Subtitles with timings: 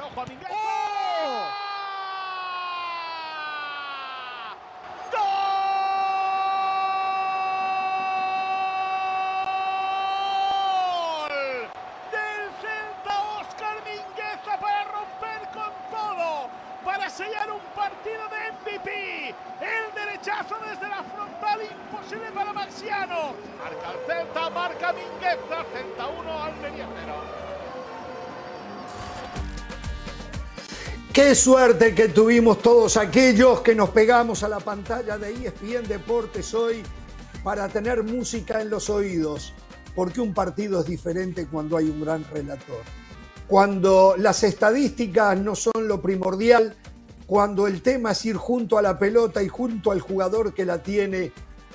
[0.00, 0.59] tocar, ojo a Mingueza.
[31.22, 36.54] Qué suerte que tuvimos todos aquellos que nos pegamos a la pantalla de ESPN Deportes
[36.54, 36.82] hoy
[37.44, 39.52] para tener música en los oídos,
[39.94, 42.80] porque un partido es diferente cuando hay un gran relator.
[43.46, 46.74] Cuando las estadísticas no son lo primordial,
[47.26, 50.82] cuando el tema es ir junto a la pelota y junto al jugador que la
[50.82, 51.32] tiene,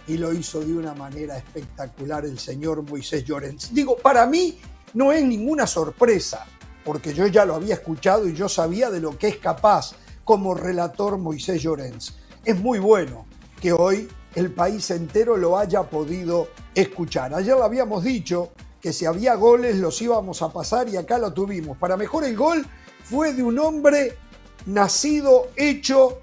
[0.07, 3.71] y lo hizo de una manera espectacular el señor Moisés Llorens.
[3.71, 4.57] Digo, para mí
[4.95, 6.47] no es ninguna sorpresa
[6.85, 10.53] porque yo ya lo había escuchado y yo sabía de lo que es capaz como
[10.53, 12.15] relator Moisés Llorens.
[12.45, 13.25] Es muy bueno
[13.59, 17.33] que hoy el país entero lo haya podido escuchar.
[17.33, 21.33] Ayer lo habíamos dicho que si había goles los íbamos a pasar y acá lo
[21.33, 21.77] tuvimos.
[21.77, 22.65] Para mejor el gol
[23.03, 24.15] fue de un hombre
[24.67, 26.21] nacido, hecho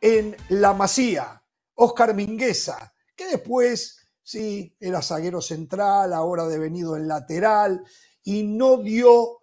[0.00, 1.42] en la Masía,
[1.74, 7.82] Oscar Mingueza, que después sí era zaguero central, ahora devenido en lateral
[8.22, 9.38] y no dio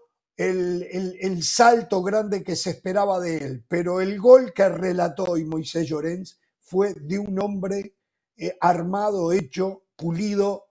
[0.49, 5.45] el, el, salto grande que se esperaba de él, pero el gol que relató hoy
[5.45, 7.95] Moisés Llorens fue de un hombre
[8.37, 10.69] eh, armado, hecho, pulido,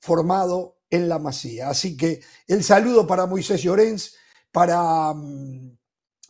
[0.00, 1.68] formado en la masía.
[1.68, 4.16] Así que el saludo para Moisés Llorens,
[4.50, 5.76] para um,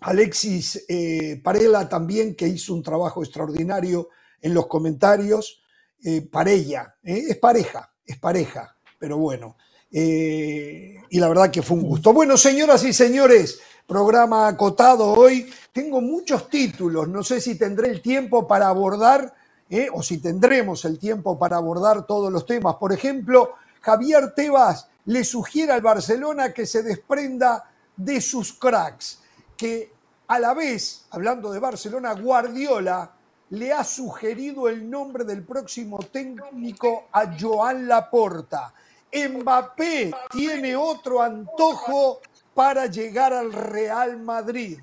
[0.01, 4.09] Alexis eh, Parela también, que hizo un trabajo extraordinario
[4.41, 5.63] en los comentarios,
[6.05, 9.57] eh, para ella, es pareja, es pareja, pero bueno.
[9.97, 12.13] Eh, y la verdad que fue un gusto.
[12.13, 15.49] Bueno, señoras y señores, programa acotado hoy.
[15.73, 19.33] Tengo muchos títulos, no sé si tendré el tiempo para abordar
[19.71, 22.75] eh, o si tendremos el tiempo para abordar todos los temas.
[22.75, 29.21] Por ejemplo, Javier Tebas le sugiere al Barcelona que se desprenda de sus cracks,
[29.57, 29.93] que
[30.27, 33.13] a la vez, hablando de Barcelona, Guardiola
[33.51, 38.75] le ha sugerido el nombre del próximo técnico a Joan Laporta.
[39.15, 42.21] Mbappé tiene otro antojo
[42.53, 44.81] para llegar al Real Madrid.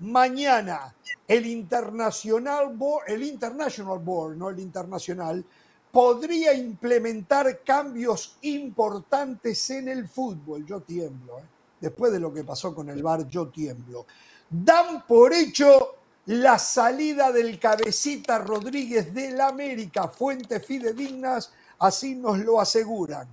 [0.00, 0.94] Mañana
[1.26, 5.44] el International Board, el International Board, no el Internacional,
[5.90, 10.64] podría implementar cambios importantes en el fútbol.
[10.64, 11.44] Yo tiemblo, ¿eh?
[11.80, 14.06] después de lo que pasó con el VAR, yo tiemblo.
[14.48, 22.60] Dan por hecho la salida del cabecita Rodríguez del América, fuentes fidedignas, así nos lo
[22.60, 23.26] aseguran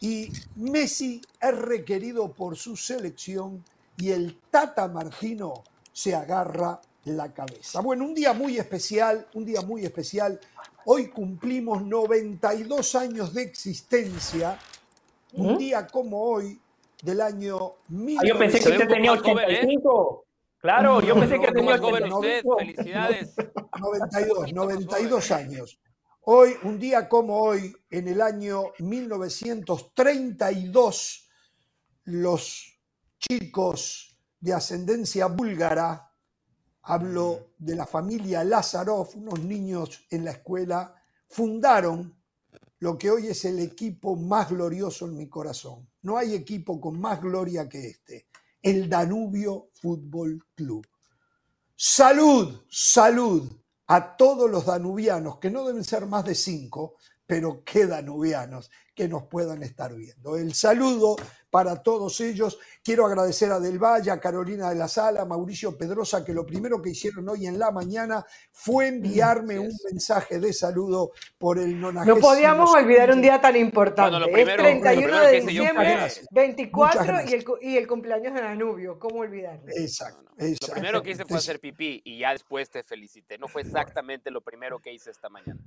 [0.00, 3.64] y Messi es requerido por su selección
[3.96, 7.80] y el Tata Martino se agarra la cabeza.
[7.80, 10.40] Bueno, un día muy especial, un día muy especial.
[10.86, 14.58] Hoy cumplimos 92 años de existencia,
[15.34, 16.60] un día como hoy
[17.02, 18.22] del año 1900.
[18.22, 20.24] Ah, yo pensé que usted tenía 85.
[20.58, 22.18] Claro, yo pensé que tenía 85.
[22.18, 23.34] usted, felicidades.
[23.80, 25.78] 92, 92 años.
[26.26, 31.28] Hoy, un día como hoy, en el año 1932,
[32.04, 32.80] los
[33.18, 36.10] chicos de ascendencia búlgara,
[36.80, 40.94] hablo de la familia Lázarov, unos niños en la escuela,
[41.28, 42.18] fundaron
[42.78, 45.90] lo que hoy es el equipo más glorioso en mi corazón.
[46.00, 48.28] No hay equipo con más gloria que este,
[48.62, 50.86] el Danubio Fútbol Club.
[51.76, 56.96] Salud, salud a todos los danubianos, que no deben ser más de cinco,
[57.26, 60.36] pero qué danubianos que nos puedan estar viendo.
[60.36, 61.16] El saludo
[61.54, 62.58] para todos ellos.
[62.82, 66.44] Quiero agradecer a Del Valle, a Carolina de la Sala, a Mauricio Pedrosa, que lo
[66.44, 71.80] primero que hicieron hoy en la mañana fue enviarme un mensaje de saludo por el
[71.80, 72.12] 90.
[72.12, 74.10] No podíamos olvidar un día tan importante.
[74.10, 76.26] Bueno, lo primero- es 31 lo primero de diciembre, fue- Gracias.
[76.32, 78.98] 24 Muchas y el, y el cumpleaños de Danubio.
[78.98, 79.66] ¿Cómo olvidarlo?
[79.68, 83.38] Exacto, Lo primero que hice fue hacer pipí y ya después te felicité.
[83.38, 85.60] No fue exactamente lo primero que hice esta mañana.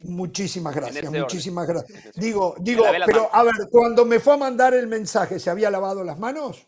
[0.00, 2.14] Muchísimas gracias, muchísimas gracias.
[2.14, 6.04] Digo, digo, pero a ver, cuando me fue a mandar el mensaje, ¿se había lavado
[6.04, 6.66] las manos?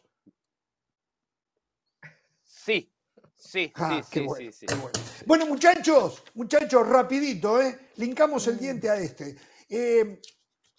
[2.42, 2.92] Sí,
[3.36, 4.74] sí, Ah, sí, qué sí, bueno, sí, sí.
[4.74, 4.98] bueno.
[5.26, 7.90] Bueno, muchachos, muchachos, rapidito, ¿eh?
[7.96, 9.36] Linkamos el diente a este.
[9.68, 10.20] Eh,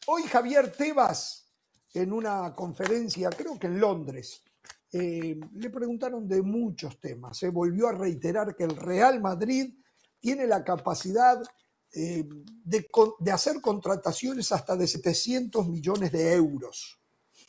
[0.07, 1.51] hoy Javier Tebas,
[1.93, 4.43] en una conferencia, creo que en Londres,
[4.91, 7.37] eh, le preguntaron de muchos temas.
[7.37, 9.73] Se volvió a reiterar que el Real Madrid
[10.19, 11.41] tiene la capacidad
[11.93, 12.23] eh,
[12.63, 16.99] de, con- de hacer contrataciones hasta de 700 millones de euros.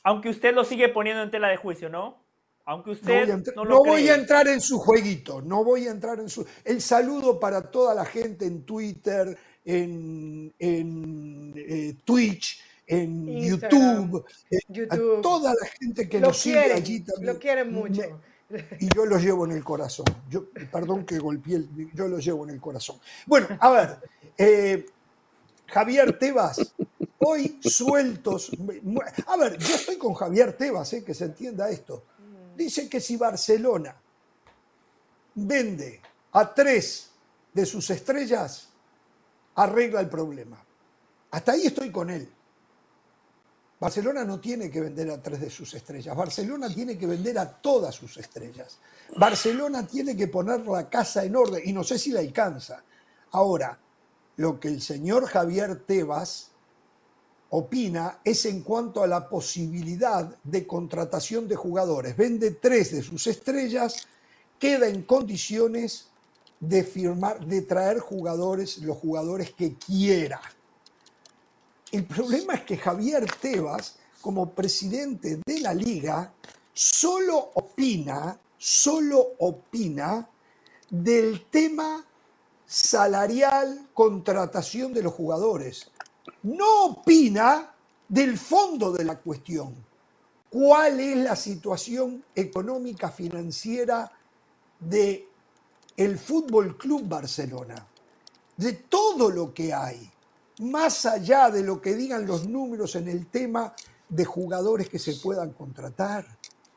[0.03, 2.25] Aunque usted lo sigue poniendo en tela de juicio, ¿no?
[2.65, 5.91] Aunque usted no voy, a, no voy a entrar en su jueguito, no voy a
[5.91, 6.47] entrar en su...
[6.65, 14.25] El saludo para toda la gente en Twitter, en, eh, Twitch, en YouTube,
[14.91, 17.35] a toda la gente que lo sigue allí también.
[17.35, 18.03] Lo quieren mucho.
[18.79, 20.07] Y yo lo llevo en el corazón.
[20.29, 21.65] Yo, perdón que golpeé,
[21.95, 22.99] yo lo llevo en el corazón.
[23.27, 23.99] Bueno, a ver,
[24.37, 24.87] eh,
[25.67, 26.75] Javier Tebas,
[27.19, 28.51] hoy sueltos.
[29.27, 32.05] A ver, yo estoy con Javier Tebas, eh, que se entienda esto.
[32.57, 33.95] Dice que si Barcelona
[35.35, 36.01] vende
[36.33, 37.11] a tres
[37.53, 38.69] de sus estrellas,
[39.55, 40.63] arregla el problema.
[41.31, 42.29] Hasta ahí estoy con él.
[43.81, 46.15] Barcelona no tiene que vender a tres de sus estrellas.
[46.15, 48.79] Barcelona tiene que vender a todas sus estrellas.
[49.17, 52.85] Barcelona tiene que poner la casa en orden y no sé si la alcanza.
[53.31, 53.79] Ahora,
[54.37, 56.51] lo que el señor Javier Tebas
[57.49, 62.15] opina es en cuanto a la posibilidad de contratación de jugadores.
[62.19, 64.07] Vende tres de sus estrellas,
[64.59, 66.09] queda en condiciones
[66.61, 70.41] de firmar, de traer jugadores, los jugadores que quiera.
[71.93, 76.33] El problema es que Javier Tebas, como presidente de la liga,
[76.73, 80.29] solo opina, solo opina
[80.89, 82.05] del tema
[82.65, 85.91] salarial, contratación de los jugadores.
[86.45, 87.75] No opina
[88.09, 89.75] del fondo de la cuestión.
[90.49, 94.13] ¿Cuál es la situación económica financiera
[94.79, 95.27] de
[95.97, 97.85] el Fútbol Club Barcelona?
[98.57, 100.11] De todo lo que hay
[100.61, 103.75] más allá de lo que digan los números en el tema
[104.09, 106.27] de jugadores que se puedan contratar.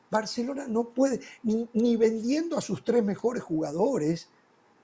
[0.09, 4.27] Barcelona no puede, ni, vendiendo a sus tres mejores jugadores,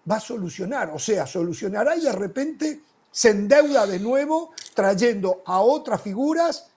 [0.10, 0.92] va a solucionar.
[0.94, 2.82] O sea, solucionará y de repente
[3.12, 6.70] se endeuda de nuevo trayendo a otras figuras,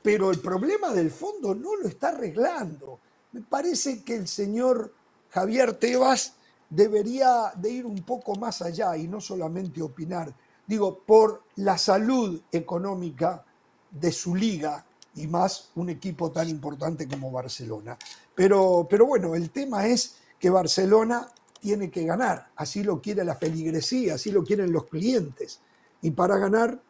[0.00, 2.98] pero el problema del fondo no lo está arreglando.
[3.32, 4.94] Me parece que el señor
[5.30, 6.34] Javier Tebas
[6.70, 10.32] debería de ir un poco más allá y no solamente opinar
[10.66, 13.44] digo, por la salud económica
[13.90, 17.96] de su liga y más un equipo tan importante como Barcelona.
[18.34, 21.28] Pero, pero bueno, el tema es que Barcelona
[21.60, 25.60] tiene que ganar, así lo quiere la feligresía, así lo quieren los clientes.
[26.00, 26.80] Y para ganar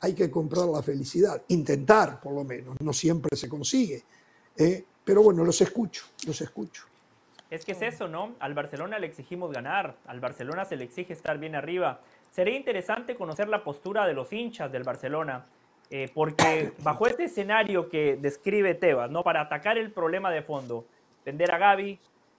[0.00, 4.04] hay que comprar la felicidad, intentar por lo menos, no siempre se consigue.
[4.56, 4.84] ¿eh?
[5.04, 6.84] pero bueno, los escucho, los escucho.
[7.50, 8.34] Es que es eso, ¿no?
[8.40, 12.00] Al Barcelona le exigimos ganar, al Barcelona se le exige estar bien arriba.
[12.34, 15.46] Sería interesante conocer la postura de los hinchas del Barcelona,
[15.88, 19.22] eh, porque bajo este escenario que describe Tebas, ¿no?
[19.22, 20.84] Para atacar el problema de fondo,
[21.24, 21.96] vender a Gaby,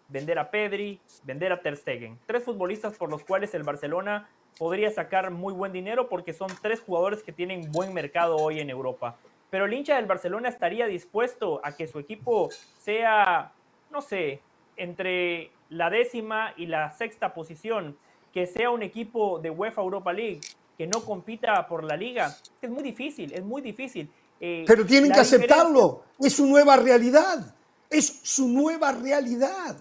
[0.10, 2.20] vender a Pedri, vender a Ter Stegen.
[2.26, 4.28] Tres futbolistas por los cuales el Barcelona
[4.58, 8.70] podría sacar muy buen dinero porque son tres jugadores que tienen buen mercado hoy en
[8.70, 9.16] Europa.
[9.50, 12.50] Pero el hincha del Barcelona estaría dispuesto a que su equipo
[12.80, 13.54] sea,
[13.92, 14.42] no sé,
[14.76, 17.98] entre la décima y la sexta posición
[18.36, 20.42] que sea un equipo de UEFA Europa League
[20.78, 22.36] que no compita por la liga.
[22.62, 24.12] Es muy difícil, es muy difícil.
[24.42, 27.56] Eh, Pero tienen que aceptarlo, es su nueva realidad,
[27.90, 29.78] es su nueva realidad.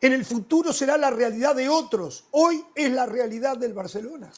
[0.00, 4.30] En el futuro será la realidad de otros, hoy es la realidad del Barcelona.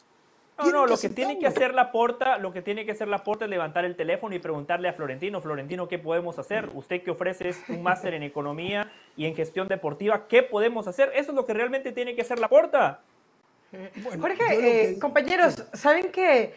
[0.57, 3.23] No, no, lo que tiene que hacer la porta, lo que tiene que hacer la
[3.23, 6.71] porta es levantar el teléfono y preguntarle a Florentino, Florentino, ¿qué podemos hacer?
[6.73, 11.11] Usted que ofrece un máster en economía y en gestión deportiva, ¿qué podemos hacer?
[11.13, 13.01] Eso es lo que realmente tiene que hacer la porta.
[14.19, 16.53] Jorge, eh, compañeros, ¿saben qué?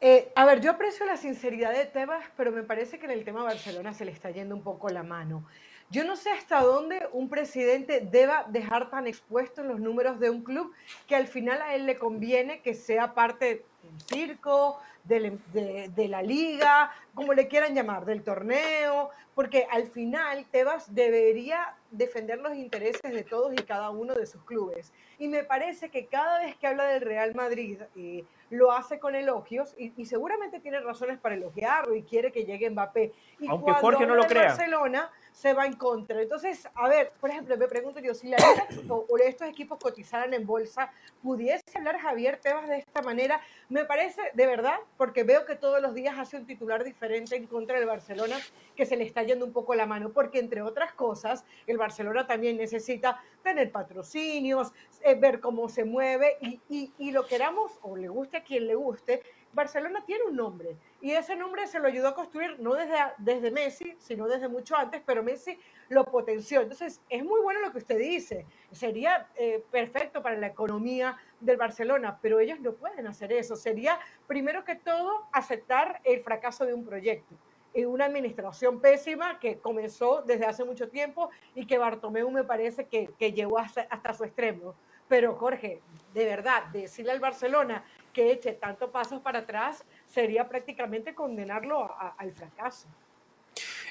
[0.00, 3.24] Eh, a ver, yo aprecio la sinceridad de Tebas, pero me parece que en el
[3.24, 5.44] tema Barcelona se le está yendo un poco la mano.
[5.90, 10.42] Yo no sé hasta dónde un presidente deba dejar tan expuestos los números de un
[10.44, 10.72] club
[11.06, 13.64] que al final a él le conviene que sea parte
[14.06, 20.94] circo, de, de, la liga, como le quieran llamar, del torneo, porque al final Tebas
[20.94, 24.92] debería defender los intereses de todos y cada uno de sus clubes.
[25.18, 29.14] Y me parece que cada vez que habla del Real Madrid, eh, lo hace con
[29.14, 33.12] elogios y, seguramente tiene razones para elogiarlo y quiere que llegue Mbappé.
[33.40, 34.48] Y Aunque Jorge no lo crea.
[34.48, 36.20] Barcelona se va en contra.
[36.20, 40.34] Entonces, a ver, por ejemplo, me pregunto yo, si la Liga o, estos equipos cotizaran
[40.34, 40.90] en bolsa,
[41.22, 43.40] ¿pudiese hablar Javier Tebas de esta manera?
[43.68, 47.46] Me parece, de verdad, porque veo que todos los días hace un titular diferente en
[47.46, 48.36] contra del Barcelona,
[48.74, 52.26] que se le está yendo un poco la mano, porque entre otras cosas, el Barcelona
[52.26, 54.72] también necesita tener patrocinios,
[55.04, 58.66] eh, ver cómo se mueve y, y, y lo queramos o le guste a quien
[58.66, 59.22] le guste,
[59.58, 63.50] Barcelona tiene un nombre y ese nombre se lo ayudó a construir no desde, desde
[63.50, 66.60] Messi, sino desde mucho antes, pero Messi lo potenció.
[66.60, 68.46] Entonces, es muy bueno lo que usted dice.
[68.70, 73.56] Sería eh, perfecto para la economía del Barcelona, pero ellos no pueden hacer eso.
[73.56, 73.98] Sería,
[74.28, 77.34] primero que todo, aceptar el fracaso de un proyecto.
[77.74, 82.86] en una administración pésima que comenzó desde hace mucho tiempo y que Bartomeu me parece
[82.86, 84.74] que, que llegó hasta, hasta su extremo.
[85.08, 85.80] Pero Jorge,
[86.14, 87.84] de verdad, decirle al Barcelona
[88.18, 92.88] que eche tantos pasos para atrás sería prácticamente condenarlo al fracaso.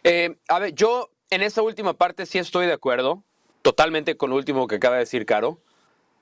[0.04, 3.24] Eh, a ver, yo en esa última parte sí estoy de acuerdo,
[3.62, 5.62] totalmente con lo último que acaba de decir Caro.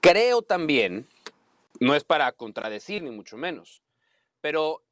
[0.01, 1.07] Creo también,
[1.79, 3.81] no es para contradecir ni mucho menos,
[4.39, 4.83] pero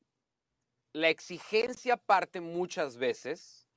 [0.92, 3.68] la exigencia parte muchas veces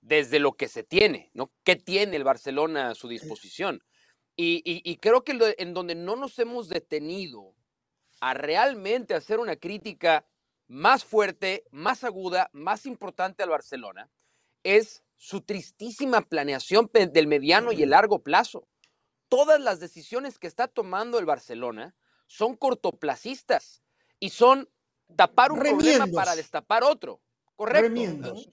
[0.00, 1.50] desde lo que se tiene, ¿no?
[1.64, 3.82] ¿Qué tiene el Barcelona a su disposición?
[4.36, 7.55] Y, creo que en donde no nos hemos detenido
[8.20, 10.26] a realmente hacer una crítica
[10.68, 14.10] más fuerte, más aguda, más importante al Barcelona,
[14.62, 18.66] es su tristísima planeación del mediano y el largo plazo.
[19.28, 21.94] Todas las decisiones que está tomando el Barcelona
[22.26, 23.82] son cortoplacistas
[24.18, 24.68] y son
[25.14, 26.14] tapar un problema Remiendos.
[26.14, 27.20] para destapar otro.
[27.54, 27.88] Correcto.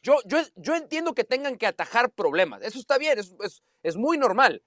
[0.01, 2.61] Yo, yo, yo entiendo que tengan que atajar problemas.
[2.61, 4.63] Eso está bien, es, es- es muy normal.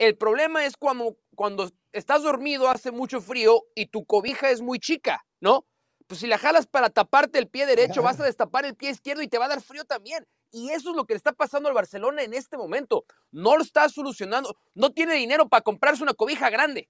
[0.00, 4.78] El problema es cuando, cuando estás dormido, hace mucho frío y tu cobija es muy
[4.78, 5.66] chica, ¿no?
[6.06, 9.20] Pues si la jalas para taparte el pie derecho, vas a destapar el pie izquierdo
[9.20, 10.26] y te va a dar frío también.
[10.52, 13.04] Y eso es lo que le está pasando al Barcelona en este momento.
[13.30, 14.56] No lo está solucionando.
[14.72, 16.88] No tiene dinero para comprarse una cobija grande.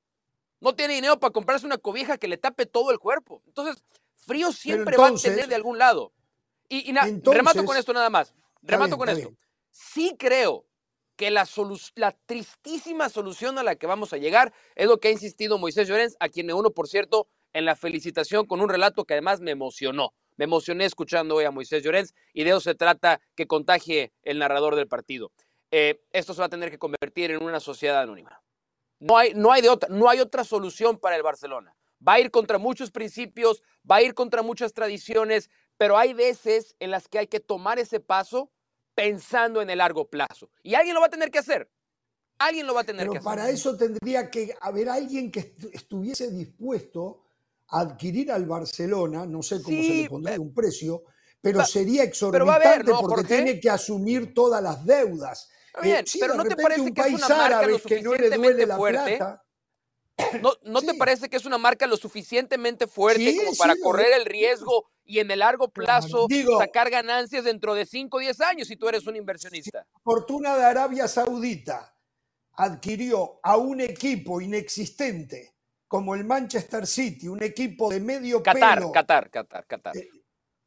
[0.61, 3.43] No tiene dinero para comprarse una cobija que le tape todo el cuerpo.
[3.45, 3.83] Entonces,
[4.25, 6.12] frío siempre va a tener de algún lado.
[6.69, 8.37] Y, Entonces- remato con esto nada más.
[8.62, 9.29] Remato bien, con esto.
[9.31, 9.38] bien.
[9.73, 10.70] Sí creo
[11.21, 11.47] que la,
[12.25, 16.17] tristísima solución a la que vamos a llegar es lo que ha insistido Moisés Llorens,
[16.19, 19.50] a quien me uno, por cierto, en la felicitación con un relato que además me
[19.50, 20.15] emocionó.
[20.39, 24.39] Me emocioné escuchando hoy a Moisés Llorens y de eso se trata que contagie el
[24.39, 25.31] narrador del partido.
[25.71, 28.41] Eh, esto se va a tener que convertir en una sociedad anónima.
[28.99, 31.77] No hay, no hay de otra, no hay otra solución para el Barcelona.
[32.07, 36.77] Va a ir contra muchos principios, va a ir contra muchas tradiciones, pero hay veces
[36.81, 38.50] en las que hay que tomar ese paso
[38.95, 40.51] pensando en el largo plazo.
[40.63, 41.71] Y alguien lo va a tener que hacer.
[42.39, 43.25] Alguien lo va a tener Pero que hacer.
[43.25, 47.25] para eso tendría que haber alguien que estu- estuviese dispuesto
[47.69, 51.05] a adquirir al Barcelona, no sé cómo se le pondría eh, un precio,
[51.41, 55.49] pero va- sería pero haber, exorbitante ¿no, porque tiene que asumir todas las deudas.
[55.83, 58.03] Bien, Eh, sí, pero de ¿no te parece un que es una marca lo que
[58.03, 59.17] no le duele suficientemente la fuerte?
[59.19, 59.45] plata.
[60.43, 64.25] ¿No, no te parece que es una marca lo suficientemente fuerte como para correr el
[64.25, 68.69] riesgo y en el largo plazo Digo- sacar ganancias dentro de 5 o 10 años
[68.69, 69.85] si tú eres un inversionista?
[70.05, 71.93] Fortuna de Arabia Saudita
[72.55, 75.55] adquirió a un equipo inexistente
[75.88, 78.93] como el Manchester City, un equipo de medio Qatar, pelo.
[78.93, 79.97] Qatar, Qatar, Qatar.
[79.97, 80.09] Eh,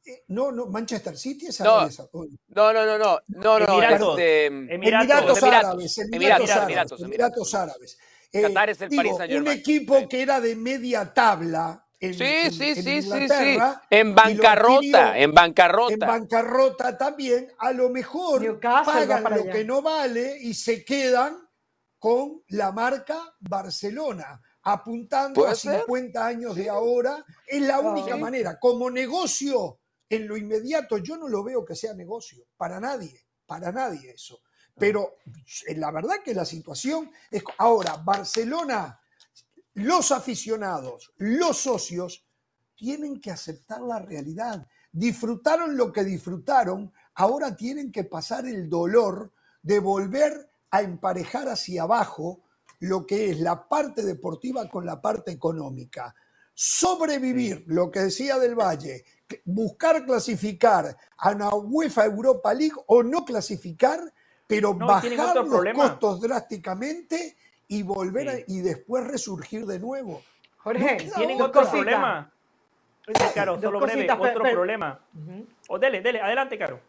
[0.05, 1.75] Eh, No, no, Manchester City es No.
[1.75, 2.43] Arabia Saudita.
[2.49, 4.19] No, no, no, no, no, no, Emiratos.
[4.19, 4.73] este, Emiratos.
[4.73, 7.97] Emiratos, Emiratos, Árabes, Emiratos, Emiratos, Árabes, Emiratos, Emiratos Árabes.
[8.33, 9.47] Eh, Qatar es el digo, Paris Saint-Germain.
[9.53, 10.07] Un equipo Sí.
[10.09, 13.57] que era de media tabla en, Sí, en- sí, en sí, sí, sí.
[13.89, 15.93] En bancarrota, en bancarrota.
[15.93, 19.51] en bancarrota también, a lo mejor pagan lo allá.
[19.51, 21.37] que no vale y se quedan
[21.97, 25.79] con la marca Barcelona, apuntando a ser.
[25.81, 27.23] 50 años de ahora.
[27.47, 28.21] Es la única Sí.
[28.21, 28.59] manera.
[28.59, 29.79] Como negocio,
[30.09, 34.41] en lo inmediato, yo no lo veo que sea negocio, para nadie, para nadie eso.
[34.77, 35.17] Pero
[35.67, 37.43] eh, la verdad que la situación es...
[37.59, 38.99] Ahora, Barcelona,
[39.73, 42.25] los aficionados, los socios,
[42.75, 44.67] tienen que aceptar la realidad.
[44.91, 51.83] Disfrutaron lo que disfrutaron, ahora tienen que pasar el dolor de volver a emparejar hacia
[51.83, 52.41] abajo
[52.79, 56.13] lo que es la parte deportiva con la parte económica.
[56.53, 59.05] Sobrevivir, lo que decía del Valle,
[59.45, 63.99] buscar clasificar a una UEFA Europa League o no clasificar,
[64.45, 65.89] pero No, bajar los problema.
[65.89, 67.37] costos drásticamente
[67.73, 70.21] y volver a- y después resurgir de nuevo.
[70.57, 71.79] Jorge, queda Tienen Dos otro cositas.
[71.81, 72.31] problema.
[73.05, 74.99] Sí, Caro, solo breve, cositas, pero- otro pero- problema.
[75.13, 75.47] Ujú.
[75.69, 76.79] O dele, dele, adelante, Caro.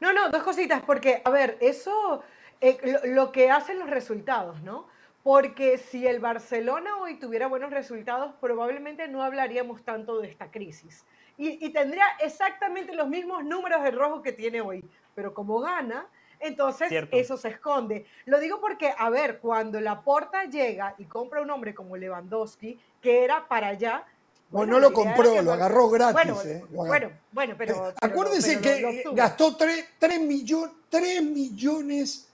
[0.00, 2.22] No, no, dos cositas, porque, a ver, eso,
[2.60, 4.88] eh, lo, lo que hacen los resultados, ¿no?
[5.22, 11.04] Porque si el Barcelona hoy tuviera buenos resultados, probablemente no hablaríamos tanto de esta crisis.
[11.38, 14.84] Y, y tendría exactamente los mismos números de rojo que tiene hoy.
[15.14, 16.06] Pero como gana,
[16.44, 17.16] entonces Cierto.
[17.16, 18.06] eso se esconde.
[18.26, 22.78] Lo digo porque, a ver, cuando la porta llega y compra un hombre como Lewandowski,
[23.00, 24.04] que era para allá.
[24.50, 26.12] Bueno, bueno, no lo compró, lo agarró gratis.
[26.14, 26.68] Bueno, eh, agarró.
[26.86, 27.74] bueno, bueno, pero.
[27.74, 29.14] Eh, pero- Acuérdese lo- que lo eh, obtuvo.
[29.16, 29.84] gastó 3,
[31.22, 32.28] millones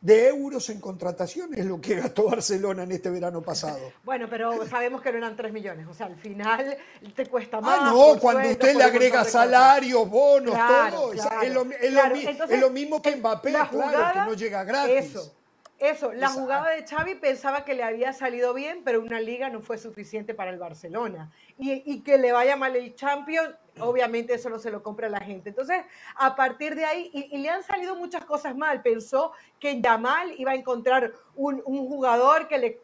[0.00, 3.78] de euros en contrataciones, lo que gastó Barcelona en este verano pasado.
[4.04, 5.86] Bueno, pero sabemos que no eran 3 millones.
[5.88, 6.76] O sea, al final
[7.14, 7.78] te cuesta más.
[7.80, 11.92] Ah, no, cuando usted le agrega salarios, bonos, Claro, todo, es- claro, es, lo, es
[11.92, 12.14] lo claro.
[12.16, 14.94] mi- Entonces, es lo mismo que Mbappé, la claro, que no llega gratis.
[15.06, 15.34] Eso,
[15.78, 16.12] eso.
[16.12, 19.78] La jugada de Xavi pensaba que le había salido bien, pero una liga no fue
[19.78, 21.30] suficiente para el Barcelona.
[21.58, 25.20] Y, y que le vaya mal el Champions, obviamente eso no se lo compra la
[25.20, 25.50] gente.
[25.50, 25.84] Entonces,
[26.16, 28.82] a partir de ahí, y, le han salido muchas cosas mal.
[28.82, 32.80] Pensó que Yamal iba a encontrar un, jugador que le,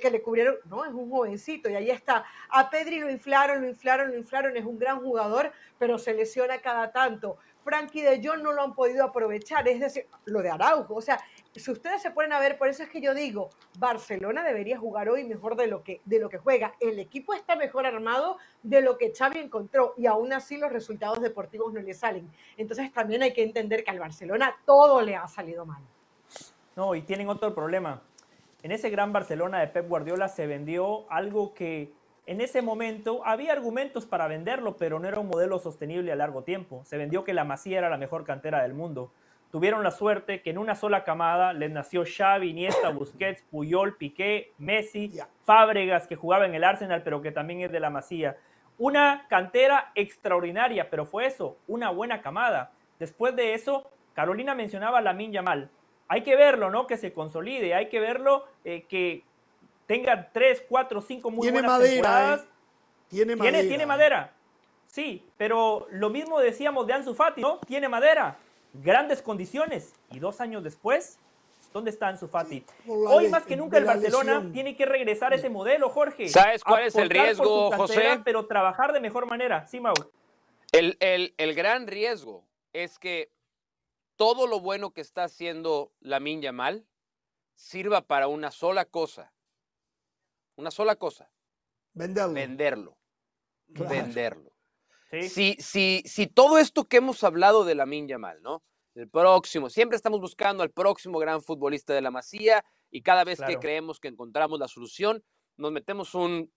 [0.00, 2.24] que le cubrieron, no, es un jovencito, y ahí está.
[2.50, 6.60] A Pedri lo inflaron, lo inflaron, lo inflaron, es un gran jugador, pero se lesiona
[6.60, 7.38] cada tanto.
[7.64, 11.18] Frankie de Jong no lo han podido aprovechar, es decir, lo de Araujo, o sea,
[11.60, 15.08] si ustedes se ponen a ver, por eso es que yo digo, Barcelona debería jugar
[15.08, 16.74] hoy mejor de lo que, de lo que juega.
[16.80, 21.20] El equipo está mejor armado de lo que Xavi encontró y aún así los resultados
[21.20, 22.28] deportivos no le salen.
[22.56, 25.82] Entonces también hay que entender que al Barcelona todo le ha salido mal.
[26.74, 28.02] No, y tienen otro problema.
[28.62, 31.92] En ese gran Barcelona de Pep Guardiola se vendió algo que
[32.26, 36.42] en ese momento había argumentos para venderlo, pero no era un modelo sostenible a largo
[36.42, 36.82] tiempo.
[36.84, 39.12] Se vendió que la Masía era la mejor cantera del mundo
[39.54, 44.52] tuvieron la suerte que en una sola camada les nació Xavi, Iniesta, Busquets, Puyol, Piqué,
[44.58, 45.12] Messi,
[45.44, 48.36] Fábregas, que jugaba en el Arsenal, pero que también es de la Masía.
[48.78, 52.72] Una cantera extraordinaria, pero fue eso, una buena camada.
[52.98, 55.70] Después de eso, Carolina mencionaba a Lamin Yamal.
[56.08, 56.88] Hay que verlo, ¿no?
[56.88, 59.22] Que se consolide, hay que verlo, eh, que
[59.86, 62.40] tenga tres, cuatro, cinco muy tiene buenas madera, temporadas.
[62.40, 62.48] ¿eh?
[63.08, 63.52] Tiene madera.
[63.52, 64.32] ¿Tiene, tiene madera.
[64.88, 67.58] Sí, pero lo mismo decíamos de Ansu Fati, ¿no?
[67.58, 68.36] Tiene madera
[68.82, 71.18] grandes condiciones y dos años después,
[71.72, 72.64] ¿dónde está Ansu Fati?
[72.86, 76.28] Hoy más que nunca el Barcelona tiene que regresar a ese modelo, Jorge.
[76.28, 78.20] ¿Sabes cuál es el riesgo, José?
[78.24, 79.66] Pero trabajar de mejor manera.
[79.66, 79.94] Sí, Mau.
[80.72, 83.30] El, el, gran riesgo es que
[84.16, 86.84] todo lo bueno que está haciendo la Minya Mal
[87.54, 89.32] sirva para una sola cosa.
[90.56, 91.30] Una sola cosa.
[91.92, 92.34] Venderlo.
[92.34, 92.96] Venderlo.
[93.68, 94.53] Venderlo.
[95.22, 98.62] Si, si, si todo esto que hemos hablado de la Yamal, ¿no?
[98.94, 103.40] El próximo, siempre estamos buscando al próximo gran futbolista de la Masía y cada vez
[103.40, 105.24] que creemos que encontramos la solución,
[105.56, 106.52] nos metemos un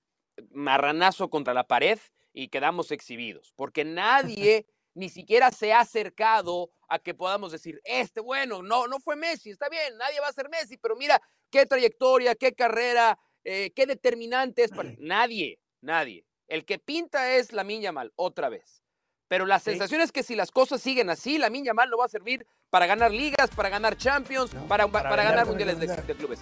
[0.51, 1.99] marranazo contra la pared
[2.33, 8.20] y quedamos exhibidos, porque nadie ni siquiera se ha acercado a que podamos decir, este,
[8.20, 11.65] bueno, no, no fue Messi, está bien, nadie va a ser Messi, pero mira qué
[11.65, 14.89] trayectoria, qué carrera, eh, qué determinante es para...
[15.00, 16.26] Nadie, nadie.
[16.48, 18.83] El que pinta es la Minya Mal, otra vez.
[19.27, 22.05] Pero la sensación es que si las cosas siguen así, la Minya Mal no va
[22.05, 26.40] a servir para ganar ligas, para ganar Champions, para, para, ganar mundiales de, clubes.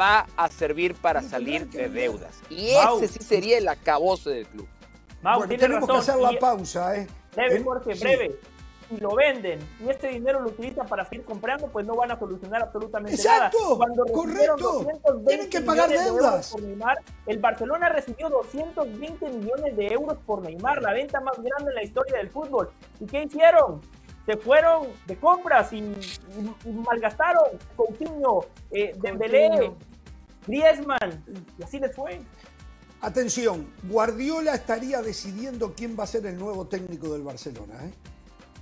[0.00, 2.40] Va a servir para salir de deudas.
[2.48, 4.68] Y ese sí sería el acabose del club.
[5.22, 7.08] Mau, tenemos que hacer la pausa, ¿eh?
[7.34, 8.38] Breve, Jorge, breve
[8.90, 12.18] y lo venden y este dinero lo utilizan para seguir comprando, pues no van a
[12.18, 13.50] solucionar absolutamente nada.
[13.76, 14.86] Cuando correcto.
[15.26, 16.50] Tienen que pagar deudas.
[16.50, 21.70] por Neymar, el Barcelona recibió 220 millones de euros por Neymar, la venta más grande
[21.70, 22.70] en la historia del fútbol.
[23.00, 23.80] ¿Y qué hicieron?
[24.26, 25.82] Se fueron de compras y,
[26.66, 27.44] malgastaron
[27.76, 29.72] Coutinho, eh, Dembélé,
[30.46, 31.24] Griezmann,
[31.58, 32.20] y así les fue.
[33.00, 37.74] Atención, Guardiola estaría decidiendo quién va a ser el nuevo técnico del Barcelona.
[37.84, 37.92] ¿eh?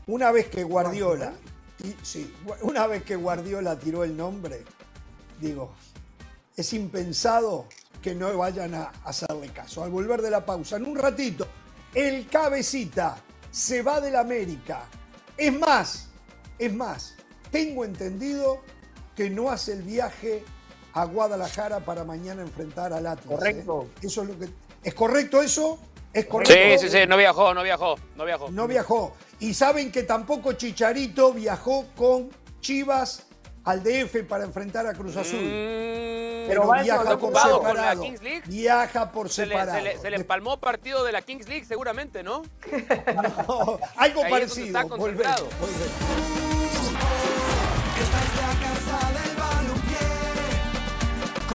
[0.08, 1.32] Una vez que Guardiola,
[2.00, 4.62] sí, una vez que Guardiola tiró el nombre,
[5.40, 5.74] digo,
[6.56, 7.66] es impensado
[8.00, 9.82] que no vayan a hacerle caso.
[9.82, 11.48] Al volver de la pausa, en un ratito,
[11.92, 13.16] el cabecita
[13.50, 14.84] se va del América.
[15.36, 16.08] Es más,
[16.56, 17.16] es más,
[17.50, 18.60] tengo entendido
[19.16, 20.44] que no hace el viaje
[20.92, 23.26] a Guadalajara para mañana enfrentar al Atlas.
[23.26, 23.34] ¿eh?
[23.34, 23.88] Correcto.
[24.00, 24.50] Eso es lo que.
[24.84, 25.80] ¿Es correcto eso?
[26.12, 26.54] ¿Es correcto?
[26.54, 28.50] Sí, sí, sí, no viajó, no viajó, no viajó.
[28.52, 29.12] No viajó.
[29.38, 33.26] Y saben que tampoco Chicharito viajó con Chivas
[33.64, 35.40] al DF para enfrentar a Cruz Azul.
[35.40, 38.04] Mm, pero, viaja por separado.
[38.46, 40.00] Viaja por separado.
[40.00, 42.42] se, le, empalmó partido de la Kings League seguramente, ¿no?
[43.14, 44.88] no algo parecido.
[44.96, 45.44] Volvemos,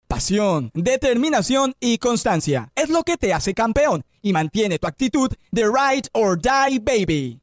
[0.07, 5.65] Pasión, determinación y constancia es lo que te hace campeón y mantiene tu actitud de
[5.65, 7.43] ride or die baby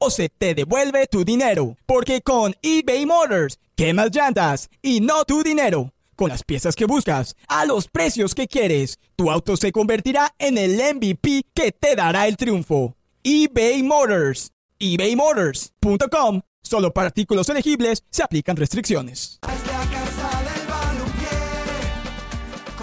[0.00, 1.76] o se te devuelve tu dinero.
[1.86, 5.92] Porque con eBay Motors, quemas llantas y no tu dinero.
[6.16, 10.58] Con las piezas que buscas, a los precios que quieres, tu auto se convertirá en
[10.58, 12.96] el MVP que te dará el triunfo.
[13.22, 14.50] eBay Motors.
[14.78, 16.40] ebaymotors.com.
[16.62, 19.38] Solo para artículos elegibles se aplican restricciones.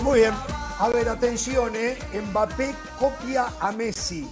[0.04, 0.34] Muy bien.
[0.80, 1.98] A ver, atención, ¿eh?
[2.30, 4.28] Mbappé copia a Messi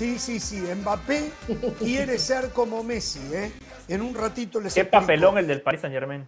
[0.00, 0.62] Sí, sí, sí.
[0.62, 1.30] Mbappé
[1.78, 3.52] quiere ser como Messi, ¿eh?
[3.86, 5.02] En un ratito les Qué explico.
[5.02, 6.26] papelón el del Paris Saint Germain.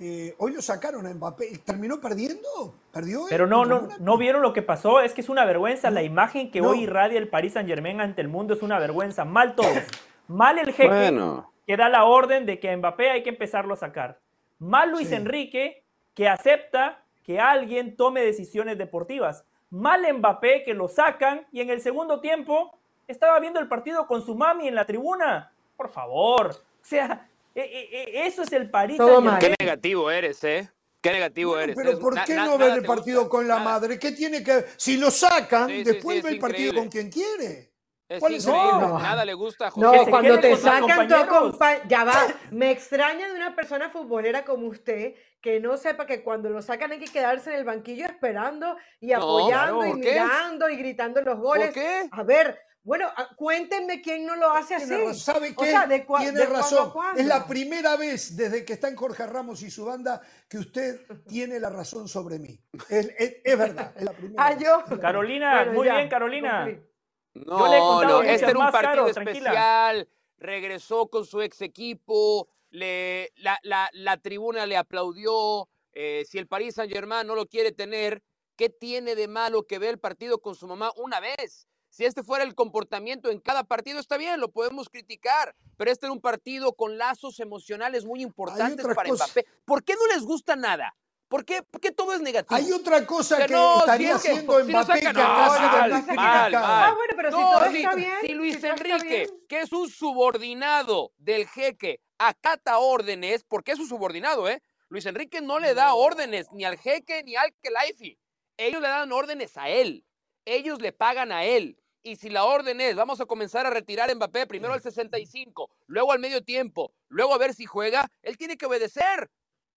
[0.00, 1.58] Eh, hoy lo sacaron a Mbappé.
[1.64, 2.74] ¿Terminó perdiendo?
[2.92, 3.20] ¿Perdió?
[3.20, 5.00] él Pero no, no, no vieron lo que pasó.
[5.00, 5.92] Es que es una vergüenza.
[5.92, 6.70] La imagen que no.
[6.70, 9.24] hoy irradia el Paris Saint Germain ante el mundo es una vergüenza.
[9.24, 9.78] Mal todos.
[10.26, 11.52] Mal el jeque Bueno.
[11.68, 14.18] que da la orden de que a Mbappé hay que empezarlo a sacar.
[14.58, 15.14] Mal Luis Sí.
[15.14, 19.44] Enrique que acepta que alguien tome decisiones deportivas.
[19.70, 24.24] Mal Mbappé que lo sacan y en el segundo tiempo estaba viendo el partido con
[24.24, 25.52] su mami en la tribuna.
[25.76, 26.50] Por favor.
[26.50, 27.88] O sea, e- e-
[28.22, 28.70] e- eso es el.
[28.70, 29.38] Germain.
[29.38, 30.70] Qué negativo eres, ¿eh?
[31.00, 31.76] Qué negativo Bueno, eres.
[31.76, 33.64] pero ¿por qué na- no ver el partido gusta, con la nada.
[33.70, 33.98] madre?
[33.98, 36.80] ¿Qué tiene que Si lo sacan, Sí, después sí, ve el partido increíble.
[36.80, 37.70] con quien quiere.
[38.08, 39.02] Es ¿Cuál es problema?
[39.02, 40.10] Nada le gusta a No, José.
[40.10, 41.28] cuando te sacan tu compañeros.
[41.58, 42.26] compa- ya va.
[42.52, 45.14] Me extraña de una persona futbolera como usted
[45.46, 49.12] que no sepa que cuando lo sacan hay que quedarse en el banquillo esperando y
[49.12, 51.66] No, apoyando claro, y mirando y gritando los goles.
[51.66, 52.08] ¿Por qué?
[52.10, 55.14] A ver, bueno, a- cuéntenme quién no lo hace así.
[55.14, 55.70] ¿Sabe O qué?
[55.70, 56.92] sea, ¿de cua- Tiene de razón.
[57.16, 61.02] Es la primera vez desde que está en Jorge Ramos y su banda que usted
[61.28, 62.58] tiene la razón sobre mí.
[62.88, 64.98] Es, es- es verdad, es la primera Ah, vez.
[65.00, 66.64] Carolina, Bueno, muy ya, bien, Carolina.
[66.64, 67.44] cumplí.
[67.46, 69.50] No, no, este era un Caro, partido tranquila.
[69.50, 70.08] especial.
[70.38, 72.48] Regresó con su ex equipo.
[72.76, 75.68] Le, la, la- la tribuna le aplaudió.
[75.98, 78.22] eh, si el Paris Saint Germain no lo quiere tener,
[78.54, 81.66] ¿qué tiene de malo que ve el partido con su mamá una vez?
[81.88, 86.04] Si este fuera el comportamiento en cada partido, está bien, lo podemos criticar, pero este
[86.04, 89.24] era un partido con lazos emocionales muy importantes para cosa.
[89.24, 89.46] Mbappé.
[89.64, 90.94] ¿Por qué no les gusta nada?
[91.28, 92.54] ¿Por qué, por qué todo es negativo?
[92.56, 95.68] Hay otra cosa Que que no, estaría haciendo si Mbappé que acá no, ha sido
[95.70, 96.04] mal, muy mal,
[96.44, 96.66] criticado.
[96.66, 98.12] Ah, bueno, pero si No, todo si- está bien.
[98.20, 99.30] si Luis Enrique, bien.
[99.48, 104.62] que es un subordinado del jeque, acata órdenes, porque es un subordinado, ¿eh?
[104.88, 108.18] Luis Enrique no le da órdenes ni al jeque ni al Kelaifi.
[108.56, 110.04] Ellos le dan órdenes a él.
[110.44, 111.78] Ellos le pagan a él.
[112.02, 115.70] Y si la orden es, vamos a comenzar a retirar a Mbappé primero al 65,
[115.86, 119.28] luego al medio tiempo, luego a ver si juega, él tiene que obedecer.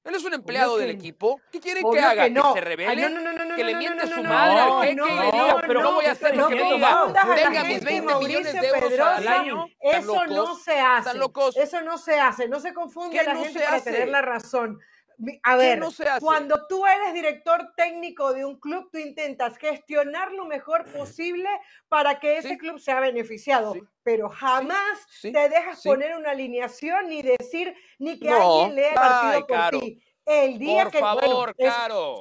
[0.09, 1.39] Él es un empleado del equipo.
[1.51, 2.23] ¿Qué quieren Obvio que haga?
[2.23, 2.53] ¿Que, no.
[2.53, 3.09] se revele?
[3.09, 5.83] no, no, no, no, ¿Que le miente su madre al jeque y le diga, pero
[5.83, 9.27] no, voy a hacer no que diga, tenga mis 20 como millones de euros al
[9.27, 9.67] año.
[9.79, 10.99] ¿Están Eso no se hace.
[10.99, 11.57] ¿Están locos?
[11.57, 12.47] Eso no se hace.
[12.47, 14.79] No se confunde ¿Qué a la no gente para tener la razón.
[15.43, 20.31] A ¿Qué ver, no cuando tú eres director técnico de un club, tú intentas gestionar
[20.31, 21.49] lo mejor posible
[21.89, 22.57] para que ese Sí.
[22.57, 23.81] club sea beneficiado, Sí.
[24.03, 25.31] pero jamás Sí.
[25.33, 28.35] te dejas poner una alineación ni decir ni que No.
[28.43, 29.79] alguien lea el Ay, partido por Caro.
[29.79, 30.01] ti.
[30.31, 31.73] El día Por que bueno, favor, es-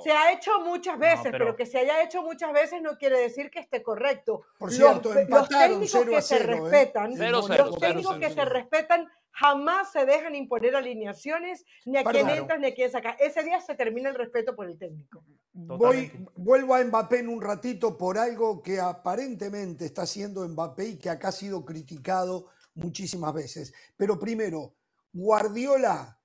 [0.03, 1.39] se ha hecho muchas veces, pero...
[1.45, 4.43] pero- que se haya hecho muchas veces no quiere decir que esté correcto.
[4.59, 6.61] Por Los- cierto, los, empataron técnicos 0 a que se 0, ¿eh?
[6.61, 8.43] respetan, Cero, cero, los cero, técnicos cero, que cero.
[8.49, 13.11] se respetan jamás se dejan imponer alineaciones ni a quién entras ni a quién saca.
[13.21, 15.23] Ese día se termina el respeto por el técnico.
[15.53, 20.99] Voy, vuelvo a Mbappé en un ratito por algo que aparentemente está haciendo Mbappé y
[20.99, 23.73] que acá ha sido criticado muchísimas veces.
[23.97, 24.75] Pero primero,
[25.13, 26.18] Guardiola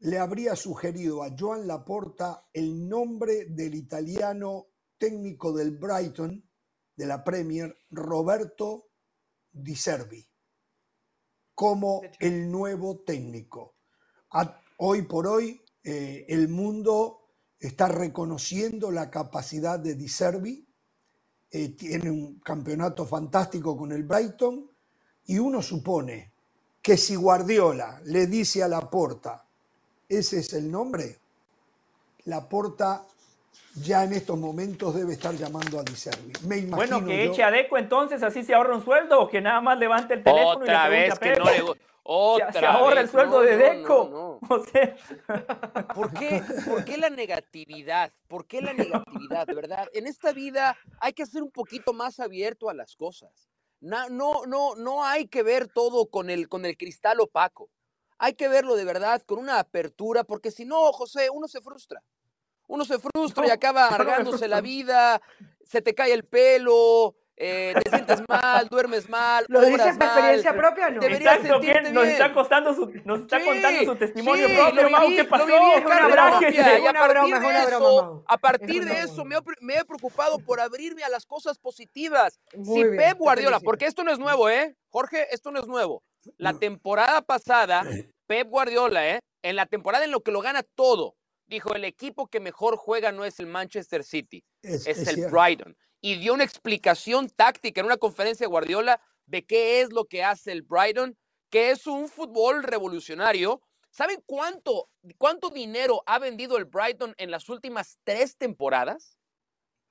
[0.00, 4.66] le habría sugerido a Joan Laporta el nombre del italiano
[4.98, 6.42] técnico del Brighton,
[6.96, 8.88] de la Premier, Roberto
[9.50, 10.26] Di Servi,
[11.54, 13.76] como el nuevo técnico.
[14.32, 20.66] A- hoy por hoy, eh, el mundo está reconociendo la capacidad de Di Servi,
[21.50, 24.70] eh, tiene un campeonato fantástico con el Brighton,
[25.24, 26.34] y uno supone
[26.80, 29.49] que si Guardiola le dice a Laporta,
[30.10, 31.16] ese es el nombre,
[32.26, 33.06] Laporta
[33.76, 36.32] ya en estos momentos debe estar llamando a Di Servi.
[36.46, 39.28] Me imagino Bueno, que yo- eche a Deco entonces, así se ahorra un sueldo, o
[39.28, 41.62] que nada más levante el teléfono Otra y le vez que a no le
[42.02, 43.04] Otra se, se ahorra vez.
[43.04, 44.08] el sueldo No, de no, Deco.
[44.10, 44.30] no, no.
[44.56, 44.96] O sea,
[45.94, 48.10] ¿Por qué, ¿Por qué la negatividad?
[48.26, 49.46] ¿Por qué la negatividad?
[49.46, 53.30] De verdad, en esta vida hay que ser un poquito más abierto a las cosas.
[53.80, 57.68] Na- No, no, no hay que ver todo con el, con el cristal opaco.
[58.22, 62.02] Hay que verlo de verdad con una apertura, porque si no, José, uno se frustra.
[62.68, 65.20] Uno se frustra y acaba no amargándose la vida,
[65.64, 70.08] se te cae el pelo, eh, te sientes mal, duermes mal, ¿Lo dices por mal.
[70.08, 70.90] experiencia propia?
[70.90, 71.00] No.
[71.00, 74.54] Deberías exacto, ¿quién sentirte nos está, costando su, nos está Sí, contando su testimonio sí,
[74.54, 75.46] propio, Mau, ¿qué lo pasó?
[75.48, 79.84] y a partir broma, de eso, a partir de eso me he, pre- me he
[79.86, 82.38] preocupado por abrirme a las cosas positivas.
[82.54, 84.76] Muy si bien, Pep Guardiola, porque esto no es nuevo, ¿eh?
[84.90, 86.02] Jorge, esto no es nuevo.
[86.36, 87.82] La temporada pasada,
[88.26, 89.20] Pep Guardiola, ¿eh?
[89.42, 93.10] En la temporada en lo que lo gana todo, dijo, el equipo que mejor juega
[93.12, 95.32] no es el Manchester City, Es- es, es el cierto.
[95.36, 95.76] Brighton.
[96.02, 100.22] Y dio una explicación táctica en una conferencia de Guardiola de qué es lo que
[100.24, 101.16] hace el Brighton,
[101.50, 103.60] que es un fútbol revolucionario.
[103.90, 109.18] ¿Saben cuánto, cuánto dinero ha vendido el Brighton en las últimas tres temporadas?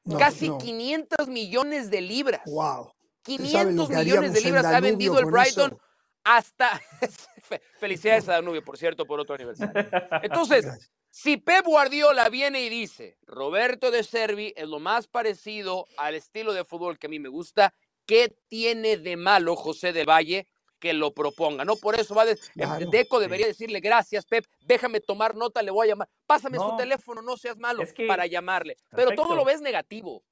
[0.05, 0.57] No, Casi no.
[0.57, 2.41] 500 millones de libras.
[2.45, 2.93] Wow.
[3.23, 5.77] 500 millones de libras ha vendido el Brighton
[6.23, 6.79] hasta...
[7.79, 9.73] Felicidades a Danubio, por cierto, por otro aniversario.
[10.21, 16.13] Entonces, si Pep Guardiola viene y dice, Roberto de Servi es lo más parecido al
[16.13, 17.73] estilo de fútbol que a mí me gusta,
[18.05, 20.47] ¿qué tiene de malo José de Valle
[20.79, 21.65] que lo proponga?
[21.65, 22.37] No, por eso va de,
[22.91, 26.09] Deco debería decirle, gracias Pep, déjame tomar nota, le voy a llamar.
[26.27, 28.77] Pásame su teléfono, no seas malo para llamarle.
[28.91, 30.23] Pero todo lo ves negativo.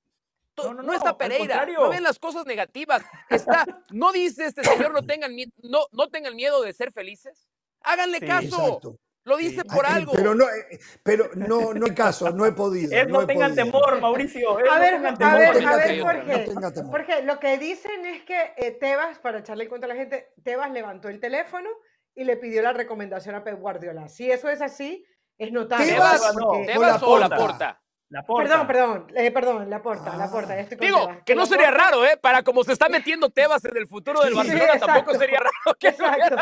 [0.58, 3.04] No, está Pereira, no ven las cosas negativas.
[3.30, 7.48] Está, no dice este señor no tengan, no, no tengan miedo de ser felices.
[7.82, 8.80] Háganle caso.
[9.28, 10.14] Lo dice por algo.
[10.14, 13.06] Pero no, eh, pero no, no hay caso, no he podido.
[13.08, 14.52] no, tengan temor, Mauricio.
[14.52, 16.48] a ver, a ver, a ver, Jorge.
[16.90, 20.32] Jorge, lo que dicen es que eh, Tebas, para echarle en cuenta a la gente,
[20.44, 21.70] Tebas levantó el teléfono
[22.16, 24.08] y le pidió la recomendación a Pep Guardiola.
[24.08, 25.06] Si eso es así,
[25.38, 25.88] es notable.
[25.88, 26.34] Tebas,
[26.66, 27.82] Tebas o la porta.
[28.10, 30.56] La Perdón, perdón, eh, perdón, la porta, la porta.
[30.56, 32.16] Digo, que no sería raro, ¿eh?
[32.16, 35.90] Para como se está metiendo Tebas en el futuro del Barcelona, tampoco sería raro que
[35.90, 36.36] exacto.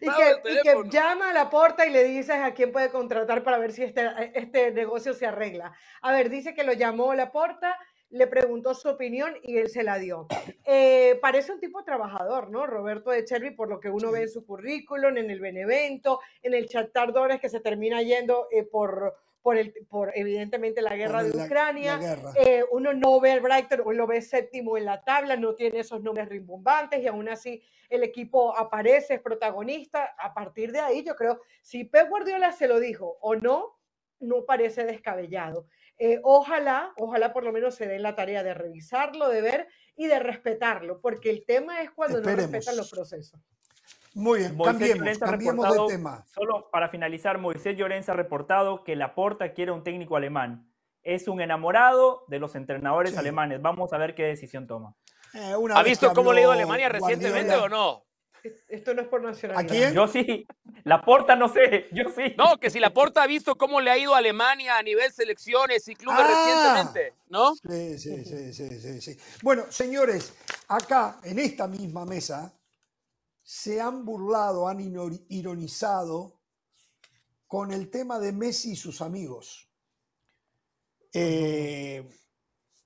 [0.00, 3.44] Y que, y que, llama a la porta y le dices a quién puede contratar
[3.44, 5.74] para ver si este, este negocio se arregla.
[6.00, 7.78] A ver, dice que lo llamó la porta,
[8.08, 10.26] le preguntó su opinión y él se la dio.
[10.64, 12.66] Eh, parece un tipo trabajador, ¿no?
[12.66, 16.54] Roberto de Chervi, por lo que uno ve en su currículum, en el Benevento, en
[16.54, 21.30] el Chatardores que se termina yendo eh, por por, el, por evidentemente la guerra de
[21.30, 21.98] Ucrania.
[22.36, 25.80] Eh, uno no ve el Brighton, uno lo ve séptimo en la tabla, no tiene
[25.80, 30.14] esos nombres rimbombantes y aún así el equipo aparece, es protagonista.
[30.18, 33.78] A partir de ahí, yo creo, si Pep Guardiola se lo dijo o no,
[34.20, 35.66] no parece descabellado.
[35.98, 40.06] Eh, ojalá, ojalá por lo menos se den la tarea de revisarlo, de ver y
[40.06, 43.40] de respetarlo, porque el tema es cuando no respetan los procesos.
[44.14, 46.24] Muy bien, cambiemos, de tema.
[46.26, 50.68] Solo para finalizar, Moisés Llorenza ha reportado que Laporta quiere un técnico alemán.
[51.02, 53.62] Es un enamorado de los entrenadores alemanes.
[53.62, 54.94] Vamos a ver qué decisión toma.
[55.32, 58.04] Eh, ¿Ha visto cómo le ha ido a Alemania recientemente o no?
[58.68, 59.64] Esto no es por nacionalidad.
[59.64, 59.94] ¿A quién?
[59.94, 60.46] Yo sí.
[60.84, 62.34] Laporta no sé, yo sí.
[62.38, 65.86] No, que si Laporta ha visto cómo le ha ido a Alemania a nivel selecciones
[65.88, 66.26] y clubes ah.
[66.26, 67.54] recientemente, ¿no?
[67.54, 69.18] Sí, sí, sí, sí, sí.
[69.42, 70.34] Bueno, señores,
[70.68, 72.52] acá en esta misma mesa
[73.50, 74.78] se han burlado, han
[75.28, 76.38] ironizado
[77.48, 79.68] con el tema de Messi y sus amigos.
[81.12, 82.08] Eh,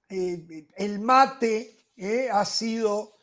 [0.09, 3.18] eh, el mate eh, ha sido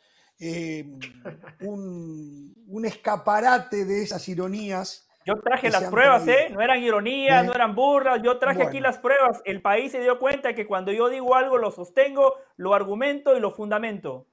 [1.62, 5.08] un, escaparate de esas ironías.
[5.26, 6.48] Yo traje las pruebas, ¿eh?
[6.50, 8.22] No eran ironías, no eran burlas.
[8.22, 9.42] Yo traje aquí las pruebas.
[9.44, 13.40] El país se dio cuenta que cuando yo digo algo lo sostengo, lo argumento y
[13.40, 14.28] lo fundamento.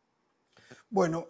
[0.90, 1.28] Bueno,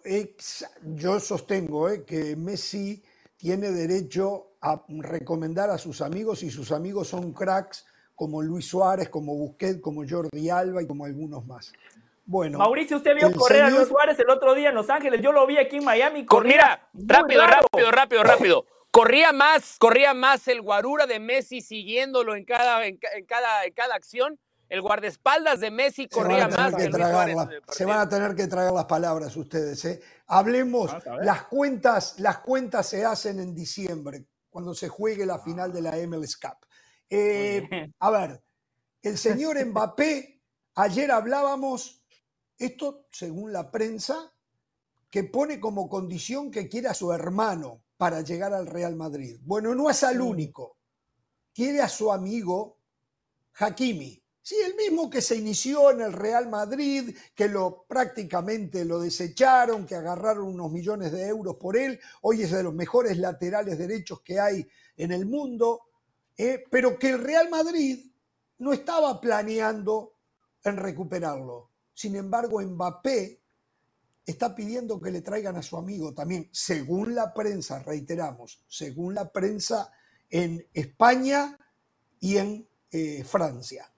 [0.82, 3.02] yo sostengo eh, que Messi
[3.36, 9.08] tiene derecho a recomendar a sus amigos y sus amigos son cracks como Luis Suárez,
[9.08, 11.72] como Busquets, como Jordi Alba y como algunos más.
[12.24, 15.20] Bueno, Mauricio, usted vio correr a Luis Suárez el otro día en Los Ángeles.
[15.22, 16.24] Yo lo vi aquí en Miami.
[16.24, 18.66] Corría rápido, rápido, rápido, rápido.
[18.90, 23.94] Corría más, corría más el guarura de Messi siguiéndolo en cada, en cada, en cada
[23.94, 24.38] acción
[24.70, 26.74] el guardaespaldas de Messi corría más.
[26.74, 26.90] Que
[27.68, 29.84] se van a tener que tragar las palabras ustedes.
[29.84, 30.00] ¿eh?
[30.28, 35.72] Hablemos, ah, las cuentas, las cuentas se hacen en diciembre, cuando se juegue la final
[35.72, 36.66] de la MLS Cup.
[37.10, 38.42] Eh, a ver,
[39.02, 40.40] el señor Mbappé,
[40.76, 42.04] ayer hablábamos,
[42.56, 44.32] esto según la prensa,
[45.10, 49.40] que pone como condición que quiere a su hermano para llegar al Real Madrid.
[49.42, 50.78] Bueno, no es al único.
[51.52, 52.78] Quiere a su amigo
[53.54, 54.19] Hakimi.
[54.42, 59.86] Sí, el mismo que se inició en el Real Madrid, que lo prácticamente lo desecharon,
[59.86, 64.22] que agarraron unos millones de euros por él, hoy es de los mejores laterales derechos
[64.22, 65.82] que hay en el mundo,
[66.36, 68.10] eh, pero que el Real Madrid
[68.58, 70.14] no estaba planeando
[70.64, 71.70] en recuperarlo.
[71.92, 73.40] Sin embargo, Mbappé
[74.24, 79.30] está pidiendo que le traigan a su amigo también, según la prensa, reiteramos, según la
[79.30, 79.92] prensa
[80.30, 81.58] en España
[82.20, 83.92] y en eh, Francia.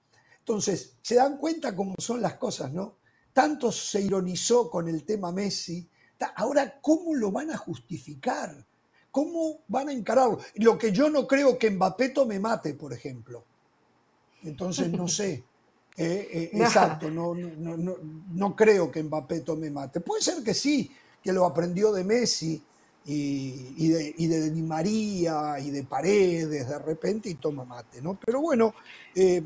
[0.45, 2.97] Entonces, se dan cuenta cómo son las cosas, ¿no?
[3.31, 5.87] Tanto se ironizó con el tema Messi.
[6.35, 8.65] Ahora, ¿cómo lo van a justificar?
[9.09, 10.39] ¿Cómo van a encararlo?
[10.55, 13.45] Lo que yo no creo que Mbappé me mate, por ejemplo.
[14.43, 15.43] Entonces, no sé.
[15.95, 19.99] Eh, eh, exacto, no, no, no, creo que Mbappé me mate.
[19.99, 20.89] Puede ser que sí,
[21.21, 22.59] que lo aprendió de Messi
[23.05, 28.17] y, de, y, de, Di María y de Paredes de repente y toma mate, ¿no?
[28.25, 28.73] Pero bueno,
[29.13, 29.43] eh,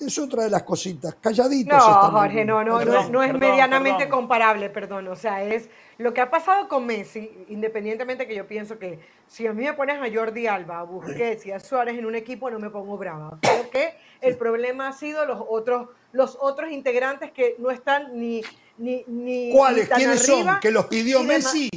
[0.00, 1.16] es otra de las cositas.
[1.20, 1.76] Calladitos.
[1.76, 5.08] No, Jorge, no, no, no, es medianamente comparable, perdón.
[5.08, 9.46] O sea, es lo que ha pasado con Messi, independientemente que yo pienso que si
[9.46, 12.50] a mí me pones a Jordi Alba, a Busquets y a Suárez en un equipo,
[12.50, 13.38] no me pongo brava.
[13.40, 18.42] Creo que el problema ha sido los otros, los otros integrantes que no están ni,
[18.78, 19.84] ni, ni ¿Cuáles?
[19.84, 20.60] ni tan ¿Quiénes arriba, son?
[20.60, 21.70] ¿Que los pidió Messi?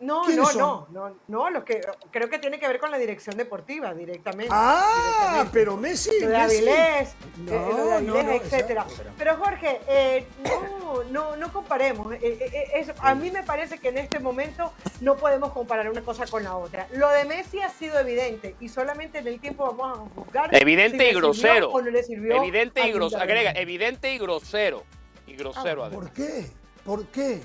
[0.00, 0.58] No, ¿Quiénes no, son?
[0.94, 4.48] no, no, no, los que creo que tiene que ver con la dirección deportiva directamente.
[4.50, 5.50] Ah, directamente.
[5.52, 6.20] pero Messi.
[6.20, 6.56] lo de Messi.
[6.56, 8.82] Avilés, No, eh, lo de Avilés, no, no, etcétera.
[8.88, 9.12] exacto.
[9.18, 12.14] Pero Jorge, eh, no, no, no comparemos.
[12.14, 15.90] Eh, eh, eh, es- a mí me parece que en este momento no podemos comparar
[15.90, 16.86] una cosa con la otra.
[16.94, 20.48] Lo de Messi ha sido evidente y solamente en el tiempo vamos a juzgar.
[20.54, 21.70] Evidente si y grosero.
[21.72, 23.22] O no le sirvió Evidente y grosero.
[23.22, 24.82] Agrega, evidente y grosero.
[25.26, 26.06] Y grosero, además.
[26.08, 26.46] ¿Por qué?
[26.84, 27.40] ¿Por qué?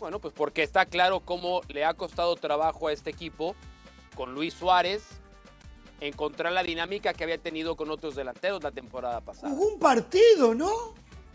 [0.00, 3.54] Bueno, pues porque está claro cómo le ha costado trabajo a este equipo
[4.16, 5.02] con Luis Suárez
[6.00, 9.50] encontrar la dinámica que había tenido con otros delanteros la temporada pasada.
[9.50, 10.70] Jugó un partido, ¿no?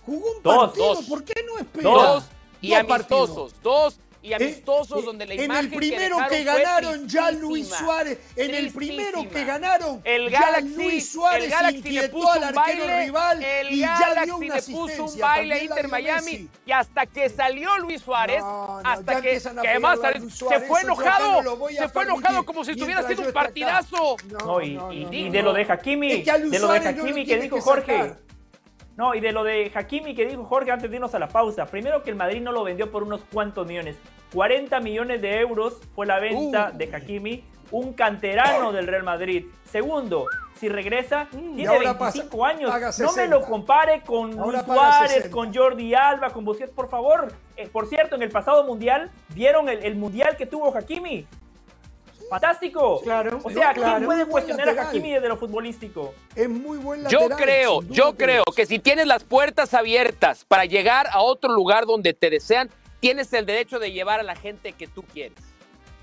[0.06, 0.96] Jugó un Dos, partido.
[0.96, 1.06] dos.
[1.06, 1.84] ¿Por qué no espera?
[1.90, 2.24] Dos
[2.62, 3.62] y Dos amistosos, partidos.
[3.62, 7.68] dos y Eh, amistosos eh, donde la en imagen el primero que, ganaron ya Luis.
[7.70, 12.32] Suárez, en el primero que ganaron El ya Galaxy, Luis Suárez el Galaxy le puso
[12.32, 15.54] al un arquero baile, rival el y ya Galaxy dio una le puso un baile
[15.54, 16.50] a Inter dio Miami Messi.
[16.66, 20.00] y hasta que salió Luis Suárez, No, no, hasta ya que, que además
[20.50, 24.18] se fue enojado, no se fue enojado como si estuviera haciendo un partidazo.
[24.44, 25.46] No, y, no, y- no, y no, de no.
[25.46, 28.25] lo de Hakimi, de lo de Suárez no lo Hakimi que dijo Jorge.
[28.98, 31.66] No, y de lo de Hakimi que dijo Jorge antes de irnos a la pausa.
[31.66, 33.98] Primero que el Madrid no lo vendió por unos cuantos millones.
[34.34, 36.78] 40 millones de euros fue la venta Uh.
[36.78, 39.48] de Hakimi, un canterano del Real Madrid.
[39.66, 42.70] Segundo, si regresa, tiene ahora 25 pasa- años.
[42.72, 43.26] No me 60.
[43.28, 45.30] lo compare con Ahora Luis Suárez, 60.
[45.36, 47.28] con Jordi Alba, con Busquets, por favor.
[47.58, 51.28] Eh, por cierto, en el pasado mundial, ¿vieron el, el mundial que tuvo Hakimi?
[52.30, 53.02] Fantástico.
[53.02, 53.98] Claro, O sea, claro.
[53.98, 54.90] ¿quién puede cuestionar a.
[54.90, 56.14] Hakimi desde lo futbolístico?
[56.36, 59.74] Es muy buen Yo lateral, creo, sin duda yo creo que si tienes las puertas
[59.74, 64.24] abiertas para llegar a otro lugar donde te desean, tienes el derecho de llevar a
[64.24, 65.38] la gente que tú quieres.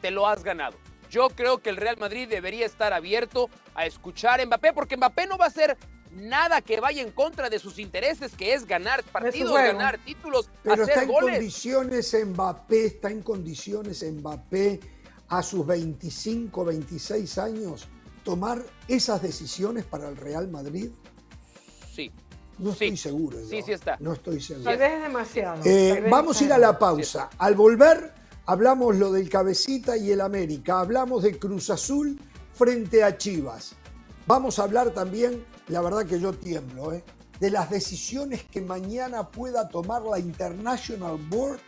[0.00, 0.76] Te lo has ganado.
[1.10, 5.26] Yo creo que el Real Madrid debería estar abierto a escuchar a Mbappé, porque Mbappé
[5.26, 5.76] no va a hacer
[6.10, 10.82] nada que vaya en contra de sus intereses, que es ganar partidos, ganar títulos, Pero
[10.82, 11.34] está hacer en goles.
[11.36, 14.80] condiciones Mbappé, está en condiciones Mbappé
[15.32, 17.88] a sus 25, 26 años
[18.22, 20.90] tomar esas decisiones para el Real Madrid.
[21.94, 22.10] Sí.
[22.58, 22.84] No Sí.
[22.84, 23.40] estoy seguro.
[23.40, 23.46] yo.
[23.48, 23.96] Sí, sí está.
[23.98, 24.64] No estoy seguro.
[24.70, 25.62] Tal vez es demasiado.
[25.64, 27.30] Eh, vez vamos a ir a la pausa.
[27.38, 28.12] Al volver,
[28.44, 30.80] hablamos lo del cabecita y el América.
[30.80, 32.20] Hablamos de Cruz Azul
[32.52, 33.74] frente a Chivas.
[34.26, 37.02] Vamos a hablar también, la verdad que yo tiemblo, ¿eh?
[37.40, 41.58] de las decisiones que mañana pueda tomar la International Board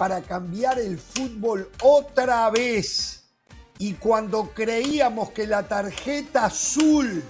[0.00, 3.22] para cambiar el fútbol otra vez.
[3.76, 7.22] Y cuando creíamos que la tarjeta azul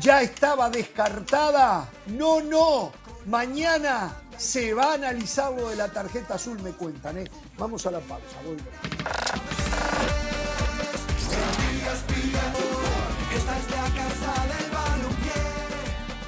[0.00, 1.86] ya estaba descartada.
[2.06, 2.90] No, no.
[3.26, 7.18] Mañana se va a analizar lo de la tarjeta azul, me cuentan.
[7.18, 7.30] ¿eh?
[7.58, 8.24] Vamos a la pausa.
[8.46, 8.64] volvemos.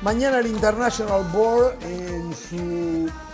[0.03, 3.30] Mañana el International Board en su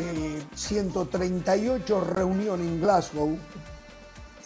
[0.00, 3.36] eh, 138 reunión en Glasgow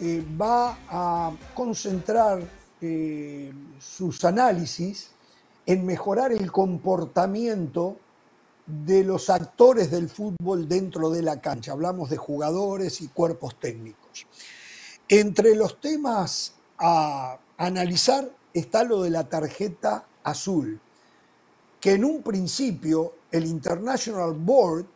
[0.00, 2.42] eh, va a concentrar
[2.80, 5.10] eh, sus análisis
[5.66, 7.98] en mejorar el comportamiento
[8.66, 11.72] de los actores del fútbol dentro de la cancha.
[11.72, 14.26] Hablamos de jugadores y cuerpos técnicos.
[15.06, 20.80] Entre los temas a analizar está lo de la tarjeta azul,
[21.78, 24.86] que en un principio el International Board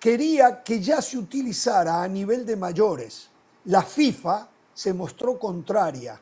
[0.00, 3.28] quería que ya se utilizara a nivel de mayores.
[3.66, 6.18] La FIFA se mostró contraria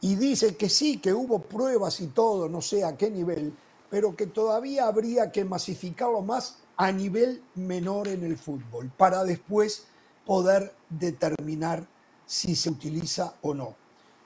[0.00, 3.54] y dice que sí, que hubo pruebas y todo, no sé a qué nivel,
[3.90, 9.84] pero que todavía habría que masificarlo más a nivel menor en el fútbol, para después
[10.26, 11.86] poder determinar
[12.26, 13.76] si se utiliza o no.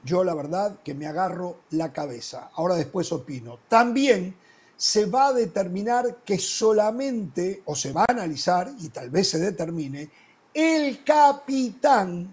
[0.04, 2.50] Yo la verdad que me agarro la cabeza.
[2.54, 3.58] Ahora después opino.
[3.68, 4.36] También
[4.78, 9.40] se va a determinar que solamente, o se va a analizar, y tal vez se
[9.40, 10.08] determine,
[10.54, 12.32] el capitán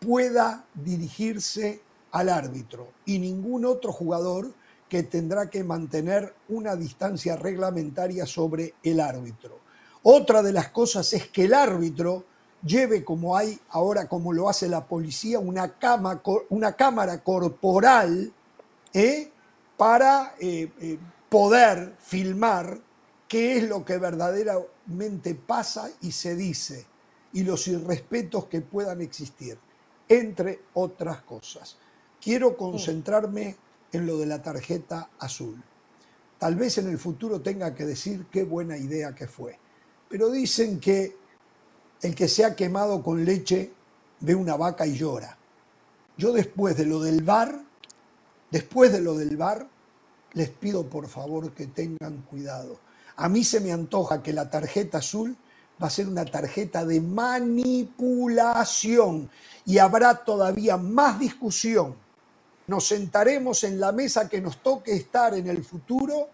[0.00, 4.52] pueda dirigirse al árbitro y ningún otro jugador
[4.88, 9.60] que tendrá que mantener una distancia reglamentaria sobre el árbitro.
[10.02, 12.24] Otra de las cosas es que el árbitro
[12.64, 15.74] lleve, como hay ahora, como lo hace la policía, una,
[16.48, 18.32] una cámara corporal
[18.92, 19.30] ¿eh?
[19.76, 20.98] para eh, eh,
[21.28, 22.80] poder filmar
[23.28, 26.86] qué es lo que verdaderamente pasa y se dice
[27.32, 29.58] y los irrespetos que puedan existir,
[30.08, 31.76] entre otras cosas.
[32.20, 33.56] Quiero concentrarme
[33.92, 35.62] en lo de la tarjeta azul.
[36.38, 39.58] Tal vez en el futuro tenga que decir qué buena idea que fue.
[40.08, 41.16] Pero dicen que
[42.02, 43.72] el que se ha quemado con leche
[44.20, 45.36] ve una vaca y llora.
[46.16, 47.60] Yo después de lo del bar,
[48.50, 49.68] después de lo del bar,
[50.36, 52.78] les pido por favor que tengan cuidado.
[53.16, 55.34] A mí se me antoja que la tarjeta azul
[55.82, 59.30] va a ser una tarjeta de manipulación
[59.64, 61.96] y habrá todavía más discusión.
[62.66, 66.28] Nos sentaremos en la mesa que nos toque estar en el futuro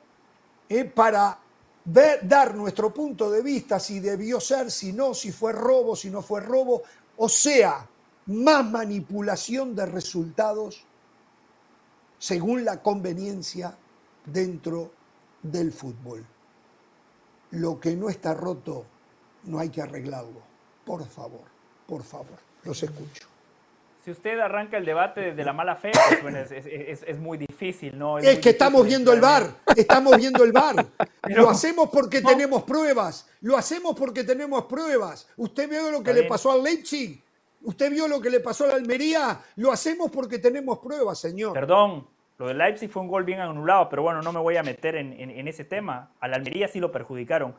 [0.68, 1.38] eh, para
[1.84, 6.22] dar nuestro punto de vista, si debió ser, si no, si fue robo, si no
[6.22, 6.82] fue robo,
[7.16, 7.86] o sea,
[8.26, 10.84] más manipulación de resultados
[12.18, 13.76] según la conveniencia
[14.25, 14.91] dentro
[15.43, 16.25] del fútbol.
[17.51, 18.87] Lo que no está roto
[19.45, 20.43] no hay que arreglarlo.
[20.85, 21.45] Por favor,
[21.87, 23.33] por favor, los escucho.
[24.05, 25.93] Si usted arranca el debate desde la mala fe,
[26.23, 28.18] pues, es, muy difícil, ¿no?
[28.18, 30.85] Es, que estamos viendo el bar, estamos viendo el bar.
[31.29, 35.29] Lo hacemos porque tenemos pruebas, lo hacemos porque tenemos pruebas.
[35.37, 37.23] Usted vio lo que le pasó al Leipzig,
[37.62, 41.53] usted vio lo que le pasó a la Almería, lo hacemos porque tenemos pruebas, señor.
[41.53, 42.09] Perdón,
[42.43, 44.97] lo de Leipzig fue un gol bien anulado, pero bueno, no me voy a meter
[44.97, 46.11] en, ese tema.
[46.18, 47.55] A la Almería sí lo perjudicaron.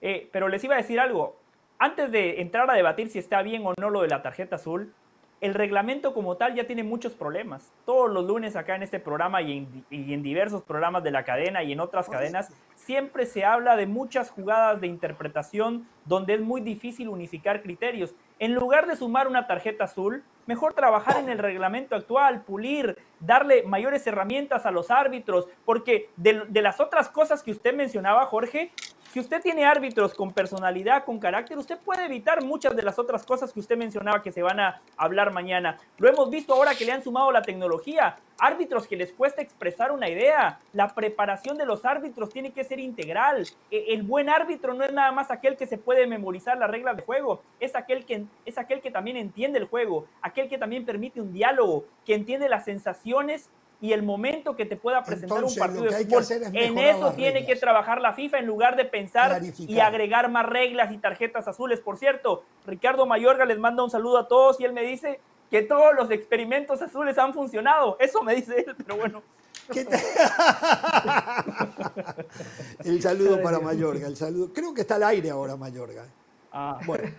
[0.00, 1.40] Eh, pero les iba a decir algo.
[1.80, 4.94] Antes de entrar a debatir si está bien o no lo de la tarjeta azul,
[5.40, 7.72] el reglamento como tal ya tiene muchos problemas.
[7.84, 11.72] Todos los lunes acá en este programa y en, diversos programas de la cadena y
[11.72, 17.08] en otras cadenas, siempre se habla de muchas jugadas de interpretación donde es muy difícil
[17.08, 18.14] unificar criterios.
[18.38, 23.64] En lugar de sumar una tarjeta azul, mejor trabajar en el reglamento actual, pulir, darle
[23.64, 28.72] mayores herramientas a los árbitros, porque de, las otras cosas que usted mencionaba, Jorge,
[29.18, 33.26] si usted tiene árbitros con personalidad, con carácter, usted puede evitar muchas de las otras
[33.26, 35.76] cosas que usted mencionaba que se van a hablar mañana.
[35.96, 38.14] Lo hemos visto ahora que le han sumado la tecnología.
[38.38, 40.60] Árbitros que les cuesta expresar una idea.
[40.72, 43.44] La preparación de los árbitros tiene que ser integral.
[43.72, 46.96] E, el buen árbitro no es nada más aquel que se puede memorizar las reglas
[46.96, 47.42] de juego.
[47.58, 50.06] Es aquel que, es aquel que también entiende el juego.
[50.22, 51.86] Aquel que también permite un diálogo.
[52.06, 53.50] Que entiende las sensaciones
[53.80, 56.24] y el momento que te pueda presentar un partido de fútbol.
[56.52, 60.92] En eso tiene que trabajar la FIFA en lugar de pensar y agregar más reglas
[60.92, 61.80] y tarjetas azules.
[61.80, 65.20] Por cierto, Ricardo Mayorga les manda un saludo a todos y él me dice
[65.50, 67.96] que todos los experimentos azules han funcionado.
[68.00, 69.22] Eso me dice él, pero bueno.
[72.84, 74.52] el saludo para Mayorga, el saludo.
[74.52, 76.04] Creo que está al aire ahora Mayorga.
[76.52, 76.80] Ah.
[76.86, 77.08] Bueno.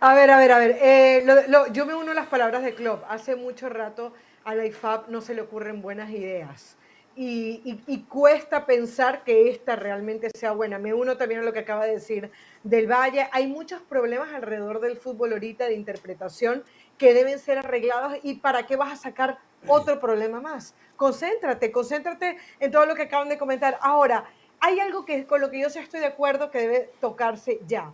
[0.00, 0.78] A ver, a ver, a ver.
[0.80, 1.26] Eh,
[1.72, 3.02] yo me uno a las palabras de Klopp.
[3.08, 4.12] Hace mucho rato
[4.48, 6.78] a la IFAP no se le ocurren buenas ideas.
[7.14, 10.78] Y, cuesta pensar que esta realmente sea buena.
[10.78, 12.30] Me uno también a lo que acaba de decir
[12.62, 13.28] del Valle.
[13.32, 16.64] Hay muchos problemas alrededor del fútbol ahorita de interpretación
[16.96, 18.18] que deben ser arreglados.
[18.22, 20.74] ¿Y para qué vas a sacar otro problema más?
[20.96, 23.76] Concéntrate, concéntrate en todo lo que acaban de comentar.
[23.82, 24.24] Ahora,
[24.60, 27.92] hay algo que con lo que yo sí estoy de acuerdo que debe tocarse ya.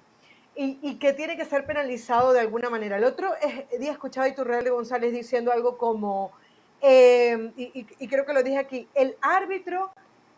[0.57, 2.98] Y, que tiene que ser penalizado de alguna manera.
[2.98, 6.30] El otro es, día escuchaba a Iturralde González diciendo algo como
[6.87, 9.91] Em, y, creo que lo dije aquí, el árbitro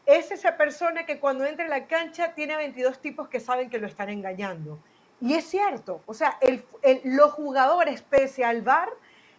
[0.05, 3.79] es esa persona que cuando entra en la cancha tiene 22 tipos que saben que
[3.79, 4.79] lo están engañando.
[5.21, 6.39] Y es cierto, o sea,
[7.03, 8.89] los jugadores, pese al VAR,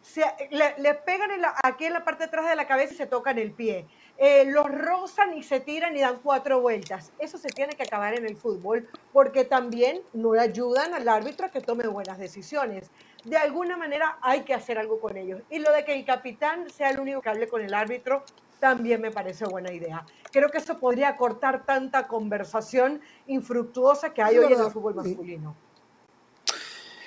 [0.02, 1.30] se, le, pegan
[1.64, 3.86] aquí en la parte de atrás de la cabeza y se tocan el pie.
[4.18, 7.14] Eh, los rozan y se tiran y dan cuatro vueltas.
[7.20, 11.52] Eso se tiene que acabar en el fútbol porque también no ayudan al árbitro a
[11.52, 12.92] que tome buenas decisiones
[13.24, 15.42] de alguna manera hay que hacer algo con ellos.
[15.50, 18.24] Y lo de que el capitán sea el único que hable con el árbitro
[18.60, 20.06] también me parece buena idea.
[20.32, 25.56] Creo que eso podría cortar tanta conversación infructuosa que hay hoy en el fútbol masculino.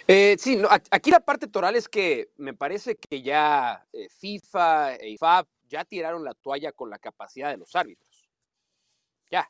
[0.07, 5.11] Eh, sí, aquí la parte toral es que me parece que ya eh, FIFA e
[5.11, 8.29] IFAB ya tiraron la toalla con la capacidad de los árbitros.
[9.31, 9.49] Ya.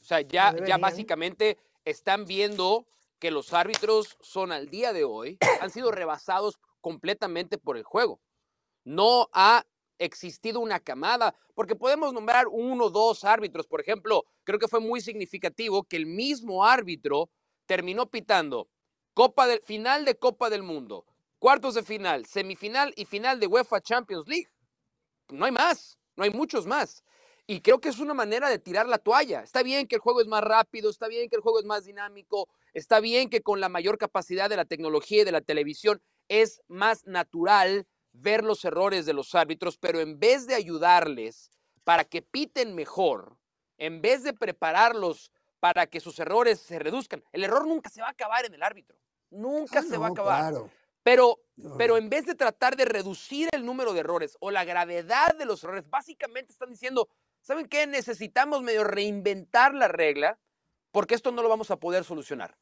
[0.00, 2.84] O sea, ya, ya básicamente están viendo
[3.22, 8.20] que los árbitros son al día de hoy, han sido rebasados completamente por el juego.
[8.82, 9.64] No ha
[9.98, 13.68] existido una camada, porque podemos nombrar uno o dos árbitros.
[13.68, 17.30] Por ejemplo, creo que fue muy significativo que el mismo árbitro
[17.66, 18.68] terminó pitando
[19.14, 21.06] Copa del final de Copa del Mundo,
[21.38, 24.48] cuartos de final, semifinal y final de UEFA Champions League.
[25.28, 27.04] No hay más, no hay muchos más.
[27.46, 29.42] Y creo que es una manera de tirar la toalla.
[29.42, 31.84] Está bien que el juego es más rápido, está bien que el juego es más
[31.84, 36.00] dinámico, está bien que con la mayor capacidad de la tecnología y de la televisión
[36.28, 41.50] es más natural ver los errores de los árbitros, pero en vez de ayudarles
[41.84, 43.36] para que piten mejor,
[43.78, 48.08] en vez de prepararlos para que sus errores se reduzcan, el error nunca se va
[48.08, 48.96] a acabar en el árbitro,
[49.30, 50.54] nunca ah, se va a acabar.
[51.02, 51.40] Pero,
[51.78, 55.44] pero en vez de tratar de reducir el número de errores o la gravedad de
[55.44, 57.08] los errores, básicamente están diciendo,
[57.42, 57.86] ¿saben qué?
[57.86, 60.38] Necesitamos medio reinventar la regla
[60.90, 62.56] porque esto no lo vamos a poder solucionar.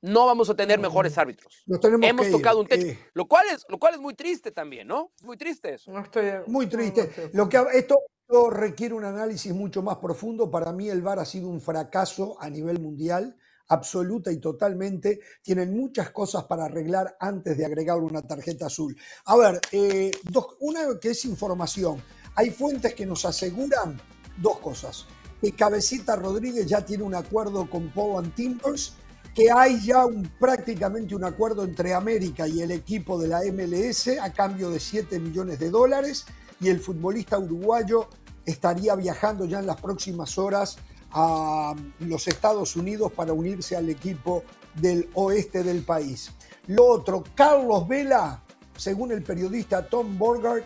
[0.00, 1.64] no vamos a tener mejores árbitros.
[1.66, 2.98] Hemos que ir, tocado un techo, eh.
[3.14, 5.10] lo, cual es, lo cual es muy triste también, ¿no?
[5.18, 5.90] Es muy triste eso.
[5.90, 7.00] No estoy, Muy triste.
[7.02, 10.50] no estoy- Lo que, esto, esto requiere un análisis mucho más profundo.
[10.52, 15.18] Para mí el VAR ha sido un fracaso a nivel mundial, absoluta y totalmente.
[15.42, 18.96] Tienen muchas cosas para arreglar antes de agregarle una tarjeta azul.
[19.24, 22.00] A ver, eh, dos- una que es información.
[22.38, 24.00] Hay fuentes que nos aseguran
[24.36, 25.06] dos cosas.
[25.40, 28.92] Que Cabecita Rodríguez ya tiene un acuerdo con Poland Timbers,
[29.34, 34.20] que hay ya un, prácticamente un acuerdo entre América y el equipo de la MLS
[34.22, 36.26] a cambio de 7 millones de dólares
[36.60, 38.08] y el futbolista uruguayo
[38.46, 40.76] estaría viajando ya en las próximas horas
[41.10, 44.44] a los Estados Unidos para unirse al equipo
[44.76, 46.30] del oeste del país.
[46.68, 48.44] Lo otro, Carlos Vela,
[48.76, 50.62] según el periodista Tom Borgard,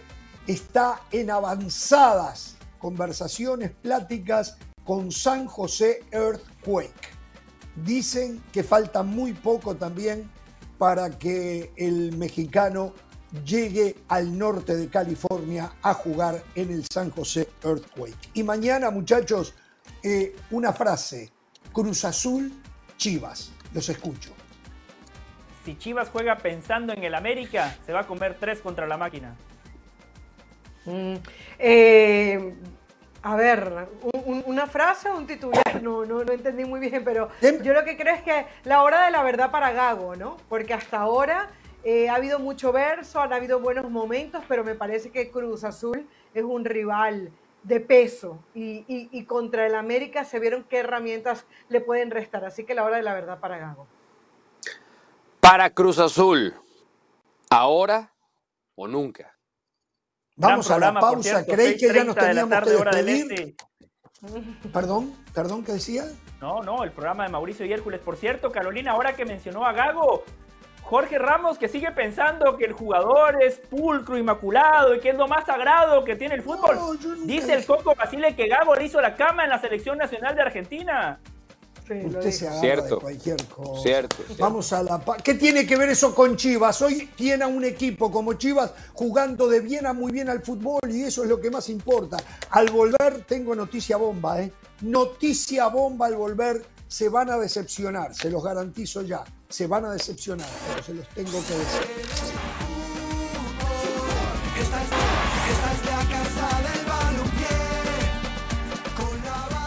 [0.46, 7.10] está en avanzadas conversaciones, pláticas con San José Earthquake.
[7.76, 10.28] Dicen que falta muy poco también
[10.78, 12.92] para que el mexicano
[13.44, 18.30] llegue al norte de California a jugar en el San José Earthquake.
[18.34, 19.54] Y mañana, muchachos,
[20.02, 21.30] eh, una frase,
[21.72, 22.52] Cruz Azul,
[22.96, 23.52] Chivas.
[23.72, 24.32] Los escucho.
[25.64, 29.36] Si Chivas juega pensando en el América, se va a comer tres contra la máquina.
[30.84, 31.14] Mm,
[31.58, 32.54] eh,
[33.22, 37.04] a ver, un- un- una frase o un titular, no, no, no entendí muy bien,
[37.04, 37.28] pero
[37.62, 40.36] yo lo que creo es que la hora de la verdad para Gago, ¿no?
[40.48, 41.50] Porque hasta ahora
[41.84, 46.08] eh, ha habido mucho verso, han habido buenos momentos, pero me parece que Cruz Azul
[46.34, 47.32] es un rival
[47.64, 52.44] de peso y, y- y contra el América se vieron qué herramientas le pueden restar,
[52.44, 53.86] así que la hora de la verdad para Gago.
[55.40, 56.54] Para Cruz Azul,
[57.50, 58.12] ahora
[58.76, 59.32] o nunca.
[60.36, 61.22] Vamos a la pausa.
[61.22, 63.32] cierto, ¿Creí que ya 6:30 nos teníamos que tarde, del despedir?
[63.32, 63.56] este.
[64.72, 66.04] Perdón, perdón, ¿qué decía?
[66.40, 68.00] No, no, el programa de Mauricio y Hércules.
[68.00, 70.24] Por cierto, Carolina, ahora que mencionó a Gago,
[70.82, 75.26] Jorge Ramos que sigue pensando que el jugador es pulcro, inmaculado y que es lo
[75.26, 76.76] más sagrado que tiene el fútbol.
[76.76, 79.60] No, yo nunca Dice el Coco Basile que Gago le hizo la cama en la
[79.60, 81.20] selección nacional de Argentina.
[81.86, 82.46] Sí, lo Usted se dijo.
[82.46, 82.94] agarra Cierto.
[82.94, 83.82] de cualquier cosa.
[83.82, 84.36] Cierto, cierto.
[84.38, 86.80] Vamos a la pa- ¿Qué tiene que ver eso con Chivas?
[86.82, 90.80] Hoy tiene a un equipo como Chivas jugando de bien a muy bien al fútbol
[90.88, 92.16] y eso es lo que más importa.
[92.50, 94.52] Al volver, tengo noticia bomba, ¿eh?
[94.82, 96.64] Noticia bomba al volver.
[96.88, 99.24] Se van a decepcionar, se los garantizo ya.
[99.48, 102.92] Se van a decepcionar, pero se los tengo que decir.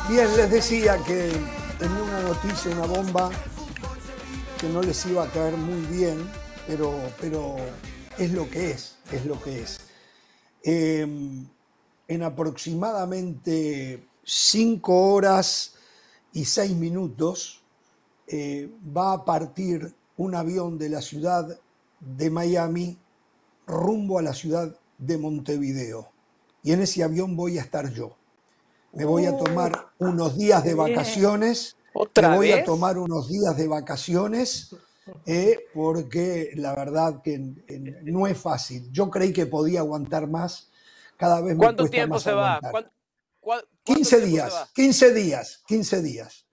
[0.10, 1.32] Bien, les decía que
[1.80, 3.30] tenía una noticia, una bomba
[4.60, 6.18] que no les iba a caer muy bien,
[6.68, 7.56] pero, pero
[8.18, 9.82] es lo que es, es lo que es.
[10.64, 11.06] Eh,
[12.08, 15.76] en aproximadamente cinco horas
[16.34, 17.62] y seis minutos
[18.28, 21.60] eh, va a partir un avión de la ciudad
[22.00, 22.98] de Miami
[23.68, 26.10] rumbo a la ciudad de Montevideo.
[26.64, 28.16] Y en ese avión voy a estar yo.
[28.96, 31.76] Me voy a tomar unos días de vacaciones.
[31.94, 34.76] ¿Otra Me voy a tomar unos días de vacaciones
[35.26, 38.90] eh, porque la verdad que eh, no es fácil.
[38.92, 40.72] Yo creí que podía aguantar más.
[41.18, 42.56] Cada vez me ¿Cuánto cuesta tiempo más se va?
[42.56, 42.72] aguantar.
[42.72, 42.92] ¿Cuán-
[43.40, 44.70] cuán- cuánto 15 tiempo se días, va?
[44.74, 46.46] 15 días, 15 días.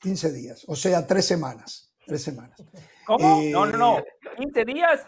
[0.00, 1.92] 15 días, o sea, tres semanas.
[2.06, 2.58] Tres semanas.
[3.06, 3.40] ¿Cómo?
[3.42, 4.02] Eh, no, no, no.
[4.38, 5.00] 15 días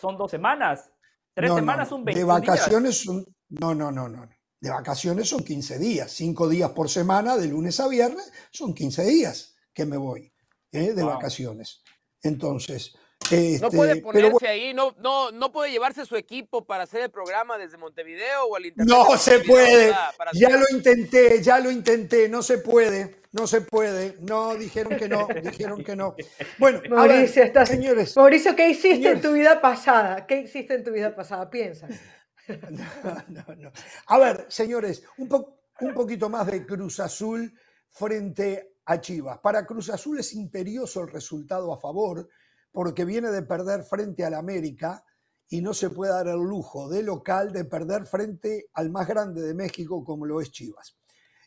[0.00, 0.90] son dos semanas.
[1.34, 1.96] Tres No, semanas no.
[1.96, 2.48] son De 21 días.
[2.48, 3.24] vacaciones son.
[3.50, 4.28] No, no, no, no.
[4.60, 6.12] De vacaciones son 15 días.
[6.12, 10.32] 5 días por semana, de lunes a viernes, son 15 días que me voy
[10.72, 10.92] ¿eh?
[10.92, 11.14] de Wow.
[11.14, 11.82] vacaciones.
[12.22, 12.94] Entonces.
[13.30, 16.84] No este, puede pero ponerse bueno, ahí, no, no, no puede llevarse su equipo para
[16.84, 18.92] hacer el programa desde Montevideo o el internet.
[18.96, 19.92] No de se puede.
[20.32, 22.28] Ya hacer- lo intenté, ya lo intenté.
[22.28, 24.16] No se puede, no se puede.
[24.20, 26.16] No, dijeron que no, dijeron que no.
[26.58, 28.16] Bueno, a ver, Mauricio, estás- señores.
[28.16, 29.16] Mauricio, ¿qué hiciste Señores.
[29.16, 30.26] en tu vida pasada?
[30.26, 31.48] ¿Qué hiciste en tu vida pasada?
[31.50, 31.86] Piensa.
[32.70, 33.72] No, no, no.
[34.06, 37.52] A ver, señores, un, po- un poquito más de Cruz Azul
[37.88, 39.38] frente a Chivas.
[39.38, 42.28] Para Cruz Azul es imperioso el resultado a favor
[42.72, 45.04] porque viene de perder frente al América
[45.48, 49.42] y no se puede dar el lujo de local de perder frente al más grande
[49.42, 50.96] de México como lo es Chivas.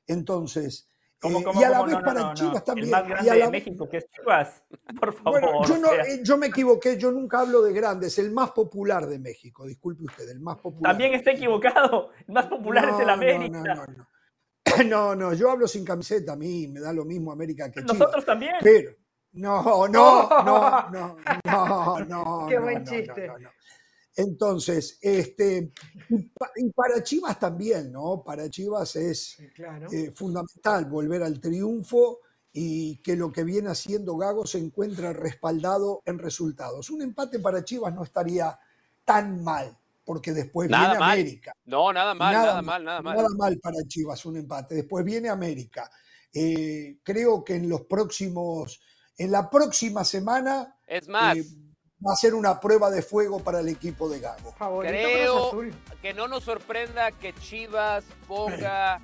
[0.05, 0.87] Entonces,
[1.24, 1.86] ¿Cómo, cómo, y a la cómo?
[1.88, 2.34] vez No, no, para no, no.
[2.34, 2.89] Chivas El también.
[2.91, 4.63] más y grande a la de México, que es Chivas.
[4.99, 5.39] Por favor.
[5.41, 8.32] bueno, yo, o no, sea, eh, yo me equivoqué, yo nunca hablo de grandes, el
[8.32, 10.91] más popular de México, disculpe usted, el más popular.
[10.91, 12.11] También está equivocado.
[12.28, 13.57] El más popular es el No, América.
[13.59, 14.07] No, no, no.
[14.86, 17.97] No, no, yo hablo sin camiseta, a mí me da lo mismo América que Chivas.
[17.97, 18.55] Nosotros también.
[18.61, 18.91] Pero,
[19.34, 22.45] no, no, no, no, no, no.
[22.49, 23.32] Qué no, buen no, chiste.
[24.16, 25.72] Entonces, este,
[26.09, 28.24] y pa- y para Chivas también, ¿no?
[28.24, 29.91] Para Chivas es claro.
[29.91, 32.20] eh, fundamental volver al triunfo
[32.51, 36.89] y que lo que viene haciendo Gago se encuentra respaldado en resultados.
[36.91, 38.59] Un empate para Chivas no estaría
[39.03, 41.11] tan mal, porque después Nada viene mal.
[41.20, 41.53] América.
[41.66, 43.16] No, nada mal, nada, mal, nada mal.
[43.18, 44.76] Nada mal para Chivas un empate.
[44.76, 45.89] Después viene América.
[46.32, 48.80] Eh, creo que en los próximos,
[49.18, 51.45] en la próxima semana Es más, eh,
[52.06, 54.54] va a ser una prueba de fuego para el equipo de Gago.
[54.82, 55.51] Creo-
[56.01, 58.99] que no nos sorprenda que Chivas ponga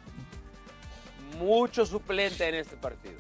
[1.37, 3.19] mucho suplente en este partido.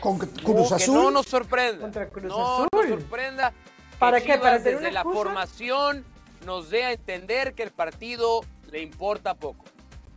[0.00, 0.94] Con Cruz que Azul.
[0.94, 1.80] no nos sorprenda.
[1.80, 3.50] Contra Cruz no nos sorprenda.
[3.50, 4.24] que ¿Para qué?
[4.26, 6.04] Chivas ¿Para tener desde una la formación
[6.44, 9.64] nos dé a entender que el partido le importa poco.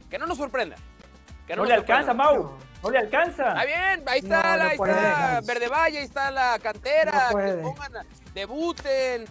[0.10, 0.76] Que no nos sorprenda.
[1.48, 2.14] Que No nos le alcanza.
[2.14, 2.58] Mau.
[2.84, 3.50] No le alcanza.
[3.50, 7.38] Está bien, ahí No, está, no ahí está Verde Valle, ahí está la cantera, No
[7.38, 9.26] que pongan, a- debuten.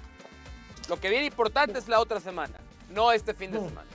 [0.88, 2.58] Lo que viene importante es la otra semana,
[2.90, 3.86] no este fin de semana.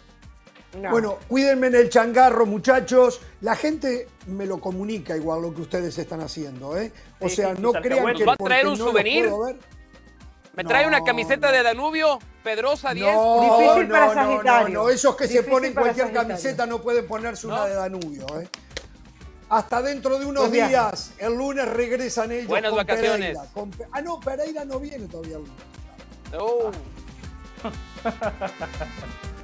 [0.81, 0.91] No.
[0.91, 3.21] Bueno, cuídenme en el changarro, muchachos.
[3.41, 6.91] La gente me lo comunica igual lo que ustedes están haciendo, ¿eh?
[7.21, 9.29] O Sí, sea, sí, no crean que ¿Nos va a traer un no souvenir?
[10.53, 11.53] ¿Me trae una camiseta no.
[11.53, 12.19] de Danubio?
[12.43, 13.13] Pedrosa 10.
[13.13, 14.73] No, Difícil no, para no, no, Sagitario.
[14.83, 16.27] no, esos que se ponen cualquier Sagitario.
[16.29, 18.47] camiseta no pueden ponerse una de Danubio, ¿eh?
[19.49, 22.47] Hasta dentro de unos días, el lunes regresan ellos.
[22.47, 23.37] Buenas con vacaciones.
[23.37, 25.63] Pereira, con ah, no, Pereira no viene todavía el lunes.
[26.37, 26.71] Oh.